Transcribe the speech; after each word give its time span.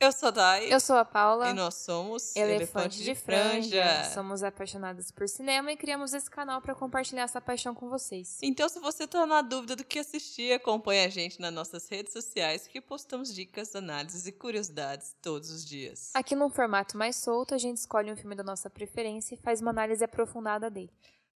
Eu 0.00 0.12
sou 0.12 0.28
a 0.28 0.32
Dai. 0.32 0.72
Eu 0.72 0.80
sou 0.80 0.96
a 0.96 1.04
Paula. 1.04 1.50
E 1.50 1.52
nós 1.52 1.74
somos 1.74 2.34
Elefante, 2.34 3.04
de, 3.04 3.14
franja. 3.14 4.04
Somos 4.14 4.42
apaixonadas 4.42 5.10
por 5.10 5.28
cinema 5.28 5.70
e 5.72 5.76
criamos 5.76 6.14
esse 6.14 6.30
canal 6.30 6.62
para 6.62 6.74
compartilhar 6.74 7.24
essa 7.24 7.38
paixão 7.38 7.74
com 7.74 7.90
vocês. 7.90 8.38
Então, 8.42 8.66
se 8.66 8.80
você 8.80 9.06
tá 9.06 9.26
na 9.26 9.42
dúvida 9.42 9.76
do 9.76 9.84
que 9.84 9.98
assistir, 9.98 10.54
acompanhe 10.54 11.04
a 11.04 11.08
gente 11.10 11.38
nas 11.38 11.52
nossas 11.52 11.86
redes 11.86 12.14
sociais 12.14 12.66
que 12.66 12.80
postamos 12.80 13.34
dicas, 13.34 13.76
análises 13.76 14.26
e 14.26 14.32
curiosidades 14.32 15.14
todos 15.20 15.50
os 15.50 15.66
dias. 15.66 16.12
Aqui 16.14 16.34
num 16.34 16.48
formato 16.48 16.96
mais 16.96 17.16
solto, 17.16 17.54
a 17.54 17.58
gente 17.58 17.76
escolhe 17.76 18.10
um 18.10 18.16
filme 18.16 18.34
da 18.34 18.42
nossa 18.42 18.70
preferência 18.70 19.34
e 19.34 19.38
faz 19.38 19.60
uma 19.60 19.70
análise 19.70 20.02
aprofundada 20.02 20.70
dele. 20.70 20.90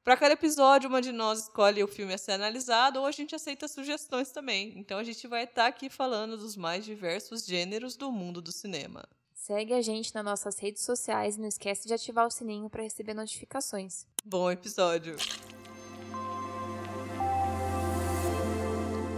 Para 0.05 0.18
cada 0.18 0.34
episódio, 0.34 0.91
uma 0.91 1.00
de 1.00 1.11
nós 1.11 1.45
escolhe 1.45 1.82
o 1.82 1.89
filme 1.89 2.12
a 2.12 2.18
ser 2.18 2.32
analisado 2.32 3.00
ou 3.00 3.07
a 3.07 3.11
gente 3.11 3.34
aceita 3.34 3.66
sugestões 3.66 4.30
também. 4.30 4.75
Então 4.77 4.98
a 4.98 5.03
gente 5.03 5.27
vai 5.27 5.45
estar 5.45 5.62
tá 5.62 5.66
aqui 5.66 5.89
falando 5.89 6.36
dos 6.36 6.59
mais 6.59 6.84
diversos 6.84 7.46
gêneros 7.46 7.96
do 7.96 8.12
mundo 8.12 8.43
do 8.43 8.53
cinema. 8.53 9.03
Segue 9.32 9.72
a 9.72 9.80
gente 9.80 10.14
nas 10.14 10.22
nossas 10.22 10.59
redes 10.59 10.82
sociais 10.82 11.36
e 11.36 11.40
não 11.40 11.48
esquece 11.48 11.89
de 11.89 11.95
ativar 11.95 12.26
o 12.26 12.31
sininho 12.31 12.68
para 12.68 12.82
receber 12.82 13.14
notificações. 13.14 14.07
Bom 14.22 14.50
episódio! 14.50 15.17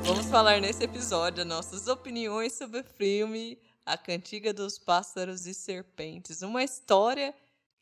Vamos 0.05 0.27
falar 0.27 0.61
nesse 0.61 0.85
episódio 0.85 1.45
nossas 1.45 1.89
opiniões 1.89 2.53
sobre 2.53 2.79
o 2.79 2.85
filme 2.85 3.59
A 3.85 3.99
Cantiga 3.99 4.53
dos 4.53 4.79
Pássaros 4.79 5.47
e 5.47 5.55
Serpentes, 5.55 6.43
uma 6.43 6.63
história 6.63 7.35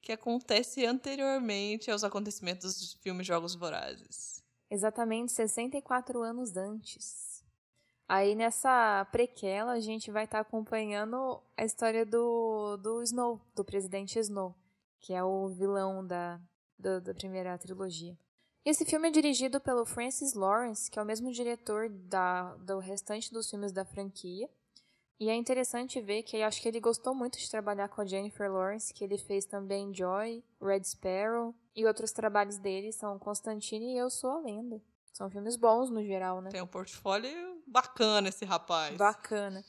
que 0.05 0.13
acontece 0.13 0.85
anteriormente 0.85 1.91
aos 1.91 2.05
acontecimentos 2.05 2.79
dos 2.79 2.93
filmes 2.95 3.27
Jogos 3.27 3.55
Vorazes. 3.55 4.45
Exatamente 4.71 5.33
64 5.33 6.23
anos 6.23 6.57
antes. 6.57 7.43
Aí 8.07 8.35
nessa 8.35 9.07
prequela 9.11 9.73
a 9.73 9.81
gente 9.81 10.11
vai 10.11 10.25
estar 10.25 10.39
tá 10.39 10.43
acompanhando 10.43 11.43
a 11.57 11.65
história 11.65 12.05
do, 12.05 12.77
do 12.77 13.03
Snow, 13.03 13.41
do 13.55 13.65
presidente 13.65 14.19
Snow, 14.19 14.55
que 15.01 15.15
é 15.15 15.25
o 15.25 15.49
vilão 15.49 16.07
da, 16.07 16.39
do, 16.79 17.01
da 17.01 17.15
primeira 17.15 17.57
trilogia. 17.57 18.17
Esse 18.63 18.85
filme 18.85 19.09
é 19.09 19.11
dirigido 19.11 19.59
pelo 19.59 19.87
Francis 19.87 20.35
Lawrence, 20.35 20.91
que 20.91 20.99
é 20.99 21.03
o 21.03 21.07
mesmo 21.07 21.33
diretor 21.33 21.89
da, 21.89 22.55
do 22.57 22.79
restante 22.79 23.33
dos 23.33 23.49
filmes 23.49 23.73
da 23.73 23.87
franquia. 23.87 24.51
E 25.19 25.29
é 25.29 25.35
interessante 25.35 26.01
ver 26.01 26.23
que 26.23 26.43
acho 26.43 26.61
que 26.61 26.69
ele 26.69 26.81
gostou 26.81 27.15
muito 27.15 27.39
de 27.39 27.49
trabalhar 27.49 27.89
com 27.89 28.01
a 28.01 28.07
Jennifer 28.07 28.53
Lawrence, 28.53 28.93
que 28.93 29.05
ele 29.05 29.17
fez 29.17 29.45
também 29.45 29.95
Joy, 29.95 30.43
Red 30.61 30.85
Sparrow 30.85 31.55
e 31.75 31.87
outros 31.87 32.11
trabalhos 32.13 32.59
dele 32.59 32.93
são 32.93 33.19
Constantine 33.19 33.95
e 33.95 33.99
Eu 33.99 34.11
Sou 34.11 34.31
a 34.31 34.41
Lenda. 34.41 34.83
São 35.13 35.31
filmes 35.31 35.57
bons 35.57 35.91
no 35.91 36.05
geral, 36.05 36.41
né? 36.41 36.51
Tem 36.51 36.61
um 36.61 36.67
portfólio 36.67 37.63
bacana 37.67 38.29
esse 38.29 38.45
rapaz. 38.45 38.97
Bacana. 38.97 39.65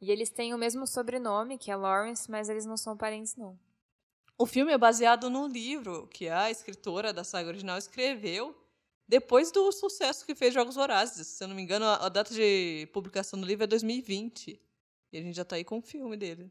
E 0.00 0.10
eles 0.10 0.30
têm 0.30 0.52
o 0.52 0.58
mesmo 0.58 0.86
sobrenome, 0.86 1.56
que 1.56 1.70
é 1.70 1.76
Lawrence, 1.76 2.28
mas 2.28 2.48
eles 2.48 2.66
não 2.66 2.76
são 2.76 2.96
parentes, 2.96 3.36
não. 3.36 3.58
O 4.36 4.46
filme 4.46 4.72
é 4.72 4.78
baseado 4.78 5.30
no 5.30 5.46
livro 5.46 6.08
que 6.08 6.28
a 6.28 6.50
escritora 6.50 7.12
da 7.12 7.22
saga 7.22 7.48
original 7.48 7.78
escreveu 7.78 8.56
depois 9.06 9.50
do 9.50 9.70
sucesso 9.72 10.26
que 10.26 10.34
fez 10.34 10.52
Jogos 10.52 10.74
Vorazes. 10.74 11.26
Se 11.26 11.42
eu 11.42 11.48
não 11.48 11.56
me 11.56 11.62
engano, 11.62 11.86
a 11.86 12.08
data 12.08 12.34
de 12.34 12.88
publicação 12.92 13.40
do 13.40 13.46
livro 13.46 13.64
é 13.64 13.66
2020. 13.66 14.60
E 15.12 15.18
a 15.18 15.22
gente 15.22 15.36
já 15.36 15.44
tá 15.44 15.56
aí 15.56 15.64
com 15.64 15.78
o 15.78 15.82
filme 15.82 16.16
dele. 16.16 16.50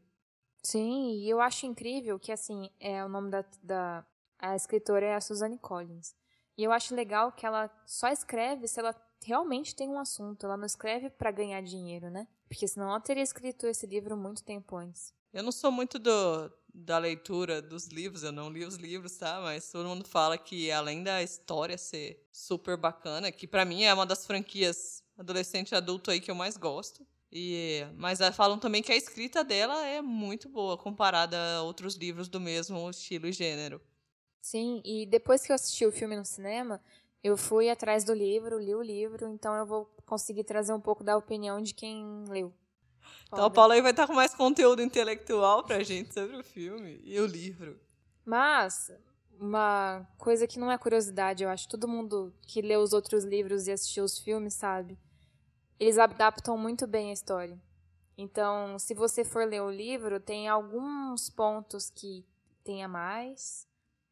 Sim, 0.62 1.12
e 1.18 1.28
eu 1.28 1.40
acho 1.40 1.66
incrível 1.66 2.18
que, 2.18 2.32
assim, 2.32 2.70
é 2.80 3.04
o 3.04 3.08
nome 3.08 3.30
da, 3.30 3.44
da 3.62 4.06
a 4.38 4.54
escritora 4.54 5.06
é 5.06 5.14
a 5.14 5.20
Suzanne 5.20 5.58
Collins. 5.58 6.14
E 6.56 6.64
eu 6.64 6.72
acho 6.72 6.94
legal 6.94 7.32
que 7.32 7.46
ela 7.46 7.70
só 7.86 8.08
escreve 8.08 8.66
se 8.66 8.80
ela 8.80 8.94
realmente 9.24 9.74
tem 9.74 9.88
um 9.88 9.98
assunto. 9.98 10.46
Ela 10.46 10.56
não 10.56 10.66
escreve 10.66 11.10
para 11.10 11.30
ganhar 11.30 11.60
dinheiro, 11.62 12.10
né? 12.10 12.26
Porque 12.48 12.66
senão 12.66 12.88
ela 12.88 13.00
teria 13.00 13.22
escrito 13.22 13.66
esse 13.66 13.86
livro 13.86 14.16
muito 14.16 14.42
tempo 14.42 14.76
antes. 14.76 15.14
Eu 15.32 15.42
não 15.42 15.52
sou 15.52 15.70
muito 15.70 15.98
do, 15.98 16.52
da 16.72 16.98
leitura 16.98 17.60
dos 17.60 17.86
livros, 17.88 18.22
eu 18.22 18.32
não 18.32 18.50
li 18.50 18.64
os 18.64 18.76
livros, 18.76 19.16
tá? 19.16 19.40
Mas 19.40 19.70
todo 19.70 19.88
mundo 19.88 20.04
fala 20.04 20.38
que 20.38 20.70
além 20.70 21.02
da 21.02 21.22
história 21.22 21.76
ser 21.76 22.26
super 22.32 22.76
bacana, 22.76 23.30
que 23.30 23.46
para 23.46 23.64
mim 23.64 23.84
é 23.84 23.92
uma 23.92 24.06
das 24.06 24.26
franquias 24.26 25.04
adolescente 25.16 25.72
e 25.72 25.74
adulto 25.74 26.10
aí 26.10 26.20
que 26.20 26.30
eu 26.30 26.34
mais 26.34 26.56
gosto. 26.56 27.06
E, 27.30 27.86
mas 27.96 28.18
falam 28.34 28.58
também 28.58 28.82
que 28.82 28.90
a 28.90 28.96
escrita 28.96 29.44
dela 29.44 29.86
é 29.86 30.00
muito 30.00 30.48
boa 30.48 30.78
comparada 30.78 31.36
a 31.56 31.62
outros 31.62 31.94
livros 31.94 32.28
do 32.28 32.40
mesmo 32.40 32.88
estilo 32.88 33.26
e 33.26 33.32
gênero. 33.32 33.80
Sim, 34.40 34.80
e 34.84 35.04
depois 35.04 35.44
que 35.44 35.52
eu 35.52 35.54
assisti 35.54 35.84
o 35.84 35.92
filme 35.92 36.16
no 36.16 36.24
cinema, 36.24 36.80
eu 37.22 37.36
fui 37.36 37.68
atrás 37.68 38.02
do 38.02 38.14
livro, 38.14 38.58
li 38.58 38.74
o 38.74 38.80
livro, 38.80 39.28
então 39.28 39.54
eu 39.54 39.66
vou 39.66 39.84
conseguir 40.06 40.44
trazer 40.44 40.72
um 40.72 40.80
pouco 40.80 41.04
da 41.04 41.16
opinião 41.16 41.60
de 41.60 41.74
quem 41.74 42.24
leu. 42.28 42.52
Então 43.26 43.44
a 43.44 43.50
Paula 43.50 43.74
aí 43.74 43.82
vai 43.82 43.90
estar 43.90 44.06
com 44.06 44.14
mais 44.14 44.34
conteúdo 44.34 44.80
intelectual 44.80 45.62
pra 45.64 45.82
gente 45.82 46.14
sobre 46.14 46.36
o 46.36 46.42
filme 46.42 46.98
e 47.04 47.20
o 47.20 47.26
livro. 47.26 47.78
Mas, 48.24 48.90
uma 49.38 50.06
coisa 50.16 50.46
que 50.46 50.58
não 50.58 50.70
é 50.70 50.78
curiosidade, 50.78 51.44
eu 51.44 51.50
acho, 51.50 51.68
todo 51.68 51.86
mundo 51.86 52.32
que 52.46 52.62
lê 52.62 52.76
os 52.76 52.94
outros 52.94 53.24
livros 53.24 53.66
e 53.66 53.72
assistiu 53.72 54.04
os 54.04 54.18
filmes 54.18 54.54
sabe 54.54 54.98
eles 55.78 55.98
adaptam 55.98 56.56
muito 56.56 56.86
bem 56.86 57.10
a 57.10 57.12
história. 57.12 57.58
Então, 58.16 58.78
se 58.78 58.94
você 58.94 59.24
for 59.24 59.46
ler 59.46 59.62
o 59.62 59.70
livro, 59.70 60.18
tem 60.18 60.48
alguns 60.48 61.30
pontos 61.30 61.88
que 61.88 62.24
tem 62.64 62.82
a 62.82 62.88
mais, 62.88 63.68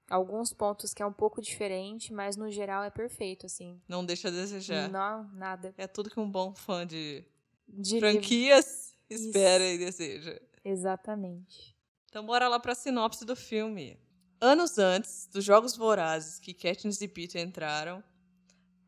alguns 0.08 0.52
pontos 0.52 0.94
que 0.94 1.02
é 1.02 1.06
um 1.06 1.12
pouco 1.12 1.42
diferente, 1.42 2.12
mas 2.12 2.36
no 2.36 2.48
geral 2.48 2.84
é 2.84 2.90
perfeito, 2.90 3.46
assim. 3.46 3.80
Não 3.88 4.04
deixa 4.04 4.28
a 4.28 4.30
desejar. 4.30 4.88
Não, 4.88 5.24
nada. 5.34 5.74
É 5.76 5.88
tudo 5.88 6.08
que 6.08 6.20
um 6.20 6.30
bom 6.30 6.54
fã 6.54 6.86
de, 6.86 7.24
de 7.68 7.98
franquias 7.98 8.94
livro. 9.10 9.26
espera 9.26 9.64
Isso. 9.64 9.74
e 9.74 9.78
deseja. 9.84 10.40
Exatamente. 10.64 11.76
Então, 12.08 12.24
bora 12.24 12.48
lá 12.48 12.60
para 12.60 12.72
a 12.72 12.76
sinopse 12.76 13.24
do 13.24 13.34
filme. 13.34 13.98
Anos 14.40 14.78
antes 14.78 15.26
dos 15.26 15.44
Jogos 15.44 15.76
Vorazes 15.76 16.38
que 16.38 16.54
Katniss 16.54 17.00
e 17.00 17.08
Peter 17.08 17.42
entraram, 17.42 18.04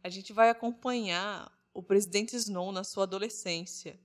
a 0.04 0.08
gente 0.08 0.32
vai 0.32 0.48
acompanhar 0.48 1.50
o 1.78 1.82
presidente 1.82 2.34
Snow 2.34 2.72
na 2.72 2.82
sua 2.82 3.04
adolescência 3.04 4.00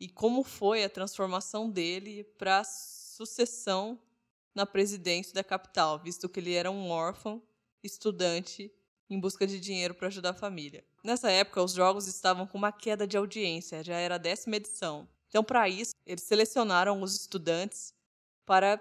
e 0.00 0.08
como 0.08 0.42
foi 0.42 0.82
a 0.82 0.88
transformação 0.88 1.68
dele 1.68 2.24
para 2.38 2.60
a 2.60 2.64
sucessão 2.64 4.00
na 4.54 4.64
presidência 4.64 5.34
da 5.34 5.44
capital, 5.44 5.98
visto 5.98 6.30
que 6.30 6.40
ele 6.40 6.54
era 6.54 6.70
um 6.70 6.88
órfão, 6.88 7.42
estudante 7.82 8.72
em 9.10 9.20
busca 9.20 9.46
de 9.46 9.60
dinheiro 9.60 9.94
para 9.94 10.06
ajudar 10.06 10.30
a 10.30 10.34
família. 10.34 10.82
Nessa 11.04 11.30
época, 11.30 11.62
os 11.62 11.74
jogos 11.74 12.06
estavam 12.06 12.46
com 12.46 12.56
uma 12.56 12.72
queda 12.72 13.06
de 13.06 13.18
audiência, 13.18 13.84
já 13.84 13.96
era 13.96 14.14
a 14.14 14.18
décima 14.18 14.56
edição. 14.56 15.06
Então, 15.28 15.44
para 15.44 15.68
isso, 15.68 15.92
eles 16.06 16.22
selecionaram 16.22 17.02
os 17.02 17.14
estudantes 17.14 17.92
para 18.46 18.80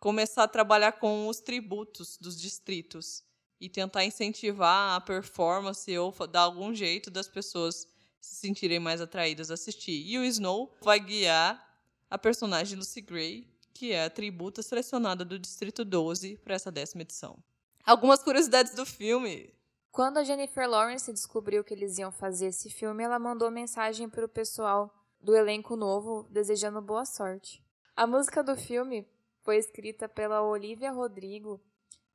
começar 0.00 0.42
a 0.42 0.48
trabalhar 0.48 0.90
com 0.98 1.28
os 1.28 1.38
tributos 1.38 2.18
dos 2.18 2.36
distritos 2.36 3.22
e 3.64 3.68
tentar 3.70 4.04
incentivar 4.04 4.94
a 4.94 5.00
performance 5.00 5.96
ou 5.96 6.12
dar 6.26 6.42
algum 6.42 6.74
jeito 6.74 7.10
das 7.10 7.26
pessoas 7.26 7.88
se 8.20 8.34
sentirem 8.36 8.78
mais 8.78 9.00
atraídas 9.00 9.50
a 9.50 9.54
assistir. 9.54 10.04
E 10.06 10.18
o 10.18 10.24
Snow 10.24 10.70
vai 10.82 11.00
guiar 11.00 11.62
a 12.10 12.18
personagem 12.18 12.78
Lucy 12.78 13.00
Gray, 13.00 13.48
que 13.72 13.92
é 13.92 14.04
a 14.04 14.10
tributa 14.10 14.62
selecionada 14.62 15.24
do 15.24 15.38
Distrito 15.38 15.82
12 15.82 16.36
para 16.44 16.54
essa 16.54 16.70
décima 16.70 17.02
edição. 17.02 17.38
Algumas 17.84 18.22
curiosidades 18.22 18.74
do 18.74 18.84
filme. 18.84 19.54
Quando 19.90 20.18
a 20.18 20.24
Jennifer 20.24 20.68
Lawrence 20.68 21.10
descobriu 21.10 21.64
que 21.64 21.72
eles 21.72 21.96
iam 21.96 22.12
fazer 22.12 22.48
esse 22.48 22.68
filme, 22.68 23.02
ela 23.02 23.18
mandou 23.18 23.50
mensagem 23.50 24.10
para 24.10 24.26
o 24.26 24.28
pessoal 24.28 24.94
do 25.22 25.34
elenco 25.34 25.74
novo 25.74 26.26
desejando 26.30 26.82
boa 26.82 27.06
sorte. 27.06 27.64
A 27.96 28.06
música 28.06 28.42
do 28.42 28.56
filme 28.56 29.08
foi 29.40 29.56
escrita 29.56 30.06
pela 30.06 30.42
Olivia 30.42 30.90
Rodrigo 30.90 31.62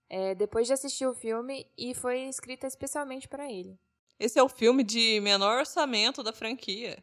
é, 0.10 0.34
depois 0.34 0.68
de 0.68 0.74
assistir 0.74 1.06
o 1.06 1.14
filme 1.14 1.68
e 1.78 1.94
foi 1.94 2.22
escrita 2.22 2.66
especialmente 2.66 3.28
para 3.28 3.52
ele. 3.52 3.80
Esse 4.20 4.40
é 4.40 4.44
o 4.44 4.50
filme 4.50 4.84
de 4.84 5.20
menor 5.22 5.60
orçamento 5.60 6.24
da 6.24 6.34
franquia, 6.34 7.02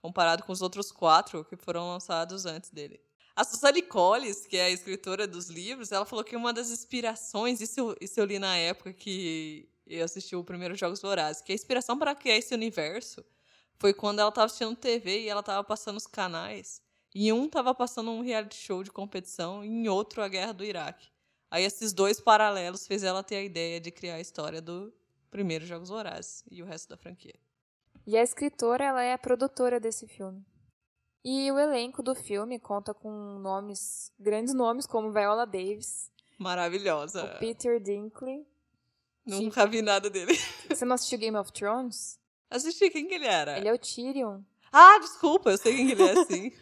comparado 0.00 0.44
com 0.44 0.52
os 0.52 0.62
outros 0.62 0.92
quatro 0.92 1.44
que 1.44 1.56
foram 1.56 1.88
lançados 1.88 2.46
antes 2.46 2.70
dele. 2.70 3.00
A 3.34 3.44
Susane 3.44 3.82
Collins, 3.82 4.46
que 4.46 4.58
é 4.58 4.64
a 4.66 4.70
escritora 4.70 5.26
dos 5.26 5.48
livros, 5.48 5.90
ela 5.90 6.04
falou 6.04 6.22
que 6.22 6.36
uma 6.36 6.52
das 6.52 6.70
inspirações, 6.70 7.60
isso, 7.60 7.96
isso 8.00 8.20
eu 8.20 8.26
li 8.26 8.38
na 8.38 8.56
época 8.56 8.92
que 8.92 9.68
eu 9.86 10.04
assisti 10.04 10.36
o 10.36 10.44
primeiro 10.44 10.74
Jogos 10.74 11.00
Vorazes, 11.00 11.42
que 11.42 11.50
a 11.50 11.54
inspiração 11.54 11.98
para 11.98 12.14
criar 12.14 12.36
esse 12.36 12.54
universo 12.54 13.24
foi 13.78 13.92
quando 13.94 14.20
ela 14.20 14.28
estava 14.28 14.46
assistindo 14.46 14.76
TV 14.76 15.22
e 15.22 15.28
ela 15.28 15.40
estava 15.40 15.64
passando 15.64 15.96
os 15.96 16.06
canais. 16.06 16.82
E 17.14 17.32
um 17.32 17.46
estava 17.46 17.74
passando 17.74 18.10
um 18.10 18.22
reality 18.22 18.56
show 18.56 18.82
de 18.82 18.90
competição 18.90 19.64
e 19.64 19.68
em 19.68 19.88
outro 19.88 20.22
a 20.22 20.28
guerra 20.28 20.52
do 20.52 20.64
Iraque. 20.64 21.11
Aí 21.52 21.64
esses 21.64 21.92
dois 21.92 22.18
paralelos 22.18 22.86
fez 22.86 23.02
ela 23.02 23.22
ter 23.22 23.36
a 23.36 23.42
ideia 23.42 23.78
de 23.78 23.90
criar 23.90 24.14
a 24.14 24.20
história 24.20 24.62
do 24.62 24.90
primeiro 25.30 25.66
Jogos 25.66 25.90
Vorazes 25.90 26.42
e 26.50 26.62
o 26.62 26.64
resto 26.64 26.88
da 26.88 26.96
franquia. 26.96 27.34
E 28.06 28.16
a 28.16 28.22
escritora, 28.22 28.82
ela 28.82 29.02
é 29.02 29.12
a 29.12 29.18
produtora 29.18 29.78
desse 29.78 30.08
filme. 30.08 30.42
E 31.22 31.52
o 31.52 31.58
elenco 31.58 32.02
do 32.02 32.14
filme 32.14 32.58
conta 32.58 32.94
com 32.94 33.10
nomes, 33.38 34.10
grandes 34.18 34.54
nomes 34.54 34.86
como 34.86 35.12
Viola 35.12 35.44
Davis. 35.44 36.10
Maravilhosa. 36.38 37.22
O 37.22 37.38
Peter 37.38 37.78
Dinklage. 37.78 38.46
Nunca 39.26 39.66
vi 39.66 39.82
nada 39.82 40.08
dele. 40.08 40.32
Você 40.70 40.86
não 40.86 40.94
assistiu 40.94 41.18
Game 41.18 41.36
of 41.36 41.52
Thrones? 41.52 42.18
Assisti, 42.48 42.88
quem 42.88 43.06
que 43.06 43.12
ele 43.12 43.26
era? 43.26 43.58
Ele 43.58 43.68
é 43.68 43.74
o 43.74 43.78
Tyrion. 43.78 44.40
Ah, 44.72 44.98
desculpa, 45.00 45.50
eu 45.50 45.58
sei 45.58 45.76
quem 45.76 45.90
ele 45.90 46.02
é, 46.02 46.14
sim. 46.24 46.52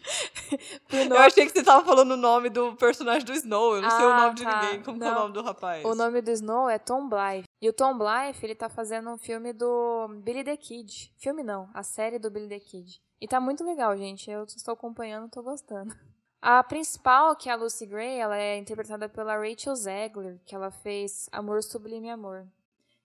Eu 1.09 1.17
achei 1.19 1.45
que 1.45 1.53
você 1.53 1.63
tava 1.63 1.85
falando 1.85 2.11
o 2.11 2.17
nome 2.17 2.49
do 2.49 2.75
personagem 2.75 3.23
do 3.25 3.31
Snow. 3.33 3.75
Eu 3.77 3.81
não 3.81 3.89
sei 3.89 4.05
o 4.05 4.09
Ah, 4.11 4.17
nome 4.23 4.35
de 4.35 4.43
tá. 4.43 4.61
ninguém. 4.63 4.83
Como 4.83 4.99
que 4.99 5.05
é 5.05 5.07
o 5.07 5.13
Não. 5.13 5.21
nome 5.21 5.33
do 5.33 5.41
rapaz? 5.41 5.85
O 5.85 5.95
nome 5.95 6.21
do 6.21 6.29
Snow 6.31 6.69
é 6.69 6.77
Tom 6.77 7.07
Blythe. 7.07 7.45
E 7.61 7.69
o 7.69 7.73
Tom 7.73 7.97
Blythe, 7.97 8.43
ele 8.45 8.55
tá 8.55 8.67
fazendo 8.67 9.09
um 9.09 9.17
filme 9.17 9.53
do 9.53 10.07
Billy 10.23 10.43
the 10.43 10.57
Kid. 10.57 11.13
Filme 11.17 11.41
não, 11.41 11.69
a 11.73 11.83
série 11.83 12.19
do 12.19 12.29
Billy 12.29 12.49
the 12.49 12.59
Kid. 12.59 13.01
E 13.21 13.27
tá 13.27 13.39
muito 13.39 13.63
legal, 13.63 13.95
gente. 13.95 14.29
Eu 14.29 14.43
estou 14.43 14.73
acompanhando, 14.73 15.29
tô 15.29 15.41
gostando. 15.41 15.95
A 16.41 16.63
principal, 16.63 17.35
que 17.35 17.49
é 17.49 17.53
a 17.53 17.55
Lucy 17.55 17.85
Gray, 17.85 18.17
ela 18.17 18.35
é 18.35 18.57
interpretada 18.57 19.07
pela 19.07 19.37
Rachel 19.37 19.75
Zegler, 19.75 20.39
que 20.43 20.55
ela 20.55 20.71
fez 20.71 21.29
Amor 21.31 21.61
Sublime 21.61 22.09
Amor. 22.09 22.47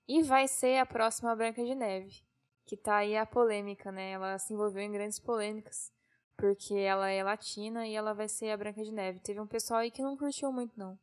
E 0.09 0.23
vai 0.23 0.49
ser 0.49 0.79
a 0.79 0.87
próxima 0.87 1.37
Branca 1.37 1.62
de 1.62 1.75
Neve, 1.75 2.25
que 2.66 2.76
tá 2.76 2.96
aí 2.96 3.16
a 3.16 3.24
polêmica, 3.24 3.90
né? 3.92 4.10
Ela 4.12 4.38
se 4.38 4.52
envolveu 4.52 4.82
em 4.82 4.90
grandes 4.90 5.18
polêmicas, 5.18 5.92
porque 6.36 6.74
ela 6.74 7.08
é 7.08 7.22
latina 7.22 7.86
e 7.86 7.94
ela 7.94 8.12
vai 8.12 8.28
ser 8.28 8.50
a 8.50 8.56
Branca 8.56 8.82
de 8.84 8.92
Neve. 8.92 9.20
Teve 9.20 9.40
um 9.40 9.46
pessoal 9.46 9.80
aí 9.80 9.90
que 9.90 10.02
não 10.02 10.16
curtiu 10.16 10.52
muito, 10.52 10.72
não. 10.76 10.98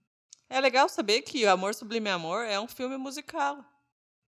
É 0.49 0.59
legal 0.59 0.87
saber 0.89 1.21
que 1.21 1.45
o 1.45 1.49
Amor 1.49 1.73
Sublime 1.73 2.09
Amor 2.09 2.45
é 2.45 2.59
um 2.59 2.67
filme 2.67 2.97
musical. 2.97 3.63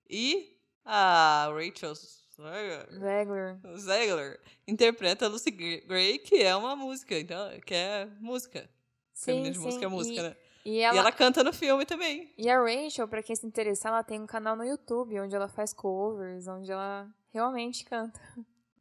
E 0.08 0.56
a 0.84 1.48
Rachel 1.52 1.94
Zegler- 1.94 3.58
Zegler. 3.78 4.40
Interpreta 4.66 5.26
a 5.26 5.28
Lucy 5.28 5.50
Gray, 5.50 6.18
que 6.18 6.42
é 6.42 6.54
uma 6.56 6.74
música. 6.76 7.18
Então, 7.18 7.50
que 7.60 7.74
é 7.74 8.06
música. 8.20 8.68
Feminina 9.12 9.52
de 9.52 9.58
música 9.58 9.84
é 9.84 9.88
música, 9.88 10.20
e, 10.20 10.22
né? 10.22 10.36
E 10.64 10.70
E 10.76 10.80
ela, 10.80 10.98
ela 10.98 11.12
canta 11.12 11.44
no 11.44 11.52
filme 11.52 11.84
também. 11.84 12.32
e 12.38 12.48
a 12.48 12.58
Rachel, 12.60 13.06
pra 13.06 13.22
quem 13.22 13.36
se 13.36 13.46
interessar, 13.46 13.92
ela 13.92 14.02
tem 14.02 14.20
um 14.20 14.26
canal 14.26 14.56
no 14.56 14.64
YouTube 14.64 15.20
onde 15.20 15.34
ela 15.34 15.46
faz 15.48 15.72
covers, 15.74 16.48
onde 16.48 16.72
ela 16.72 17.06
realmente 17.34 17.84
canta. 17.84 18.18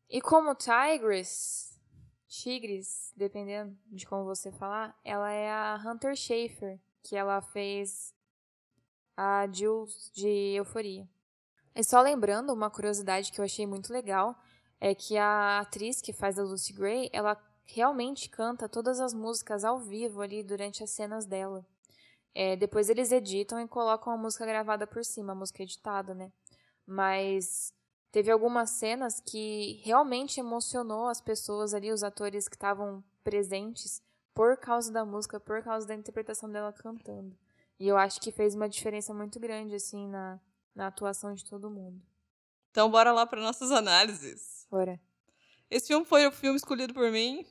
E 0.07 0.21
como 0.21 0.53
Tigress, 0.53 1.75
Tigres, 2.27 3.11
dependendo 3.17 3.75
de 3.87 4.05
como 4.05 4.23
você 4.25 4.51
falar, 4.51 4.95
ela 5.03 5.31
é 5.31 5.51
a 5.51 5.81
Hunter 5.83 6.15
Schafer, 6.15 6.79
que 7.01 7.15
ela 7.15 7.41
fez 7.41 8.13
a 9.17 9.47
Jules 9.51 10.11
de 10.13 10.53
Euforia. 10.55 11.09
E 11.75 11.83
só 11.83 11.99
lembrando, 11.99 12.53
uma 12.53 12.69
curiosidade 12.69 13.31
que 13.31 13.41
eu 13.41 13.45
achei 13.45 13.65
muito 13.65 13.91
legal 13.91 14.39
é 14.79 14.93
que 14.93 15.17
a 15.17 15.59
atriz 15.59 15.99
que 15.99 16.13
faz 16.13 16.37
a 16.37 16.43
Lucy 16.43 16.73
Gray, 16.73 17.09
ela 17.11 17.35
realmente 17.65 18.29
canta 18.29 18.69
todas 18.69 18.99
as 18.99 19.15
músicas 19.15 19.63
ao 19.63 19.79
vivo 19.79 20.21
ali 20.21 20.43
durante 20.43 20.83
as 20.83 20.91
cenas 20.91 21.25
dela. 21.25 21.65
É, 22.35 22.55
depois 22.55 22.89
eles 22.89 23.11
editam 23.11 23.59
e 23.59 23.67
colocam 23.67 24.13
a 24.13 24.17
música 24.17 24.45
gravada 24.45 24.85
por 24.85 25.03
cima, 25.03 25.31
a 25.31 25.35
música 25.35 25.63
editada, 25.63 26.13
né? 26.13 26.31
Mas 26.85 27.73
teve 28.13 28.29
algumas 28.29 28.69
cenas 28.69 29.19
que 29.19 29.81
realmente 29.83 30.39
emocionou 30.39 31.07
as 31.07 31.19
pessoas 31.19 31.73
ali, 31.73 31.91
os 31.91 32.03
atores 32.03 32.47
que 32.47 32.55
estavam 32.55 33.03
presentes, 33.23 34.03
por 34.35 34.55
causa 34.55 34.91
da 34.91 35.03
música, 35.03 35.39
por 35.39 35.63
causa 35.63 35.87
da 35.87 35.95
interpretação 35.95 36.49
dela 36.49 36.71
cantando. 36.71 37.35
E 37.79 37.87
eu 37.87 37.97
acho 37.97 38.21
que 38.21 38.31
fez 38.31 38.53
uma 38.53 38.69
diferença 38.69 39.15
muito 39.15 39.39
grande, 39.39 39.73
assim, 39.73 40.07
na, 40.07 40.39
na 40.75 40.87
atuação 40.87 41.33
de 41.33 41.43
todo 41.43 41.71
mundo. 41.71 41.99
Então, 42.69 42.89
bora 42.89 43.11
lá 43.11 43.25
para 43.25 43.41
nossas 43.41 43.71
análises. 43.71 44.67
Bora. 44.69 45.01
Esse 45.69 45.87
filme 45.87 46.05
foi 46.05 46.27
o 46.27 46.31
filme 46.31 46.55
escolhido 46.55 46.93
por 46.93 47.11
mim. 47.11 47.43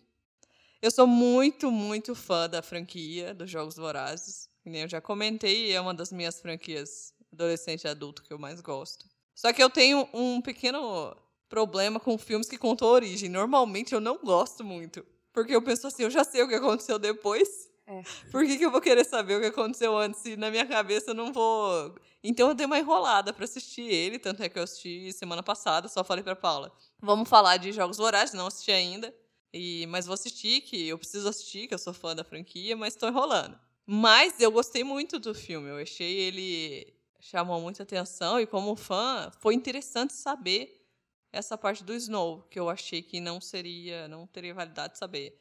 Eu 0.81 0.93
sou 0.93 1.09
muito, 1.09 1.73
muito 1.73 2.14
fã 2.14 2.49
da 2.49 2.62
franquia 2.62 3.35
dos 3.35 3.50
Jogos 3.50 3.75
Vorazes. 3.75 4.49
Eu 4.64 4.88
já 4.88 5.00
comentei, 5.00 5.73
é 5.73 5.81
uma 5.81 5.93
das 5.93 6.12
minhas 6.12 6.41
franquias 6.41 7.12
adolescente 7.32 7.82
e 7.82 7.88
adulto 7.88 8.23
que 8.23 8.32
eu 8.32 8.38
mais 8.38 8.61
gosto. 8.61 9.12
Só 9.34 9.52
que 9.52 9.62
eu 9.62 9.70
tenho 9.70 10.08
um 10.12 10.40
pequeno 10.40 11.17
problema 11.49 12.00
com 12.00 12.17
filmes 12.17 12.49
que 12.49 12.56
contam 12.56 12.88
a 12.88 12.93
origem. 12.93 13.29
Normalmente 13.29 13.94
eu 13.94 14.00
não 14.00 14.19
gosto 14.19 14.64
muito. 14.64 15.05
Porque 15.32 15.55
eu 15.55 15.62
penso 15.62 15.87
assim, 15.87 16.02
eu 16.02 16.11
já 16.11 16.25
sei 16.25 16.43
o 16.43 16.49
que 16.49 16.55
aconteceu 16.55 16.99
depois. 16.99 17.70
É. 17.87 18.02
Por 18.31 18.44
que, 18.46 18.58
que 18.58 18.64
eu 18.64 18.70
vou 18.70 18.81
querer 18.81 19.05
saber 19.05 19.37
o 19.37 19.40
que 19.40 19.46
aconteceu 19.46 19.96
antes 19.96 20.20
se 20.20 20.37
na 20.37 20.50
minha 20.50 20.67
cabeça 20.67 21.11
eu 21.11 21.14
não 21.14 21.32
vou. 21.32 21.94
Então 22.23 22.49
eu 22.49 22.55
dei 22.55 22.67
uma 22.67 22.79
enrolada 22.79 23.32
pra 23.32 23.44
assistir 23.44 23.82
ele, 23.82 24.19
tanto 24.19 24.43
é 24.43 24.49
que 24.49 24.58
eu 24.58 24.62
assisti 24.62 25.12
semana 25.12 25.43
passada, 25.43 25.88
só 25.88 26.05
falei 26.05 26.23
pra 26.23 26.37
Paula. 26.37 26.73
Vamos 27.00 27.28
falar 27.28 27.56
de 27.56 27.73
Jogos 27.73 27.96
Vorazes, 27.96 28.35
não 28.35 28.46
assisti 28.46 28.70
ainda. 28.70 29.12
E, 29.52 29.87
mas 29.88 30.06
vou 30.06 30.14
assistir, 30.14 30.62
que 30.62 30.88
eu 30.88 30.96
preciso 30.96 31.28
assistir, 31.28 31.67
que 31.67 31.75
eu 31.75 31.78
sou 31.78 31.93
fã 31.93 32.14
da 32.14 32.25
franquia, 32.25 32.76
mas 32.76 32.96
tô 32.96 33.06
enrolando. 33.06 33.58
Mas 33.85 34.40
eu 34.40 34.50
gostei 34.50 34.85
muito 34.85 35.19
do 35.19 35.35
filme, 35.35 35.69
eu 35.69 35.76
achei 35.76 36.11
ele. 36.20 36.94
Chamou 37.23 37.61
muita 37.61 37.85
atenção, 37.85 38.41
e 38.41 38.47
como 38.47 38.75
fã, 38.75 39.31
foi 39.39 39.55
interessante 39.55 40.13
saber 40.13 40.85
essa 41.33 41.57
parte 41.57 41.85
do 41.85 41.95
Snow, 41.95 42.43
que 42.51 42.59
eu 42.59 42.69
achei 42.69 43.01
que 43.01 43.21
não 43.21 43.41
seria, 43.41 44.09
não 44.09 44.27
teria 44.27 44.53
validade 44.53 44.95
de 44.95 44.99
saber. 44.99 45.41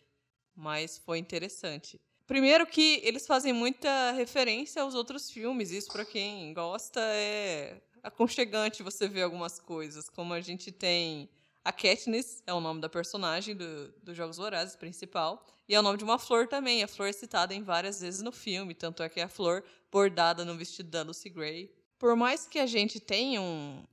Mas 0.55 0.99
foi 0.99 1.17
interessante. 1.17 1.99
Primeiro 2.27 2.67
que 2.67 3.01
eles 3.03 3.25
fazem 3.25 3.51
muita 3.51 4.11
referência 4.11 4.83
aos 4.83 4.93
outros 4.93 5.31
filmes, 5.31 5.71
isso 5.71 5.91
para 5.91 6.05
quem 6.05 6.53
gosta 6.53 7.01
é 7.01 7.81
aconchegante 8.03 8.83
você 8.83 9.07
ver 9.07 9.23
algumas 9.23 9.59
coisas, 9.59 10.07
como 10.07 10.33
a 10.33 10.39
gente 10.39 10.71
tem 10.71 11.27
a 11.63 11.71
Katniss, 11.71 12.41
é 12.47 12.53
o 12.53 12.59
nome 12.59 12.81
da 12.81 12.89
personagem 12.89 13.55
do, 13.55 13.91
dos 14.03 14.17
Jogos 14.17 14.37
Vorazes 14.37 14.75
principal, 14.75 15.45
e 15.67 15.75
é 15.75 15.79
o 15.79 15.83
nome 15.83 15.97
de 15.97 16.03
uma 16.03 16.17
flor 16.17 16.47
também, 16.47 16.83
a 16.83 16.87
flor 16.87 17.09
é 17.09 17.13
citada 17.13 17.53
em 17.53 17.63
várias 17.63 18.01
vezes 18.01 18.21
no 18.21 18.31
filme, 18.31 18.73
tanto 18.73 19.03
é 19.03 19.09
que 19.09 19.19
é 19.19 19.23
a 19.23 19.29
flor 19.29 19.63
bordada 19.91 20.43
no 20.43 20.55
vestido 20.55 20.89
da 20.89 21.03
Lucy 21.03 21.29
Gray. 21.29 21.71
Por 21.99 22.15
mais 22.15 22.47
que 22.47 22.59
a 22.59 22.65
gente 22.65 22.99
tenha 22.99 23.41
um, 23.41 23.83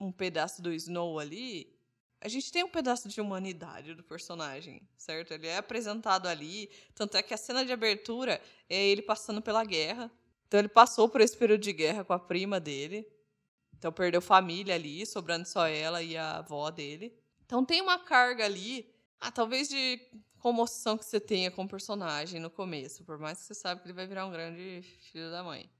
um 0.00 0.10
pedaço 0.10 0.62
do 0.62 0.72
Snow 0.72 1.18
ali, 1.18 1.78
a 2.20 2.28
gente 2.28 2.50
tem 2.50 2.64
um 2.64 2.68
pedaço 2.68 3.08
de 3.08 3.20
humanidade 3.20 3.94
do 3.94 4.02
personagem, 4.02 4.82
certo? 4.96 5.32
Ele 5.32 5.46
é 5.46 5.58
apresentado 5.58 6.26
ali, 6.26 6.68
tanto 6.94 7.16
é 7.16 7.22
que 7.22 7.32
a 7.32 7.36
cena 7.36 7.64
de 7.64 7.72
abertura 7.72 8.40
é 8.68 8.88
ele 8.88 9.02
passando 9.02 9.40
pela 9.40 9.64
guerra. 9.64 10.10
Então 10.46 10.58
ele 10.58 10.68
passou 10.68 11.08
por 11.08 11.20
esse 11.20 11.36
período 11.36 11.60
de 11.60 11.72
guerra 11.72 12.04
com 12.04 12.12
a 12.12 12.18
prima 12.18 12.58
dele. 12.58 13.06
Então 13.78 13.92
perdeu 13.92 14.20
família 14.20 14.74
ali, 14.74 15.06
sobrando 15.06 15.46
só 15.46 15.66
ela 15.66 16.02
e 16.02 16.16
a 16.16 16.38
avó 16.38 16.70
dele. 16.70 17.16
Então 17.46 17.64
tem 17.64 17.80
uma 17.80 17.98
carga 17.98 18.44
ali, 18.44 18.92
ah, 19.20 19.30
talvez 19.30 19.68
de 19.68 20.00
comoção 20.38 20.98
que 20.98 21.04
você 21.04 21.20
tenha 21.20 21.50
com 21.50 21.64
o 21.64 21.68
personagem 21.68 22.40
no 22.40 22.50
começo, 22.50 23.04
por 23.04 23.18
mais 23.18 23.38
que 23.38 23.44
você 23.44 23.54
sabe 23.54 23.80
que 23.80 23.86
ele 23.86 23.94
vai 23.94 24.06
virar 24.06 24.26
um 24.26 24.30
grande 24.30 24.82
filho 24.82 25.30
da 25.30 25.42
mãe. 25.42 25.70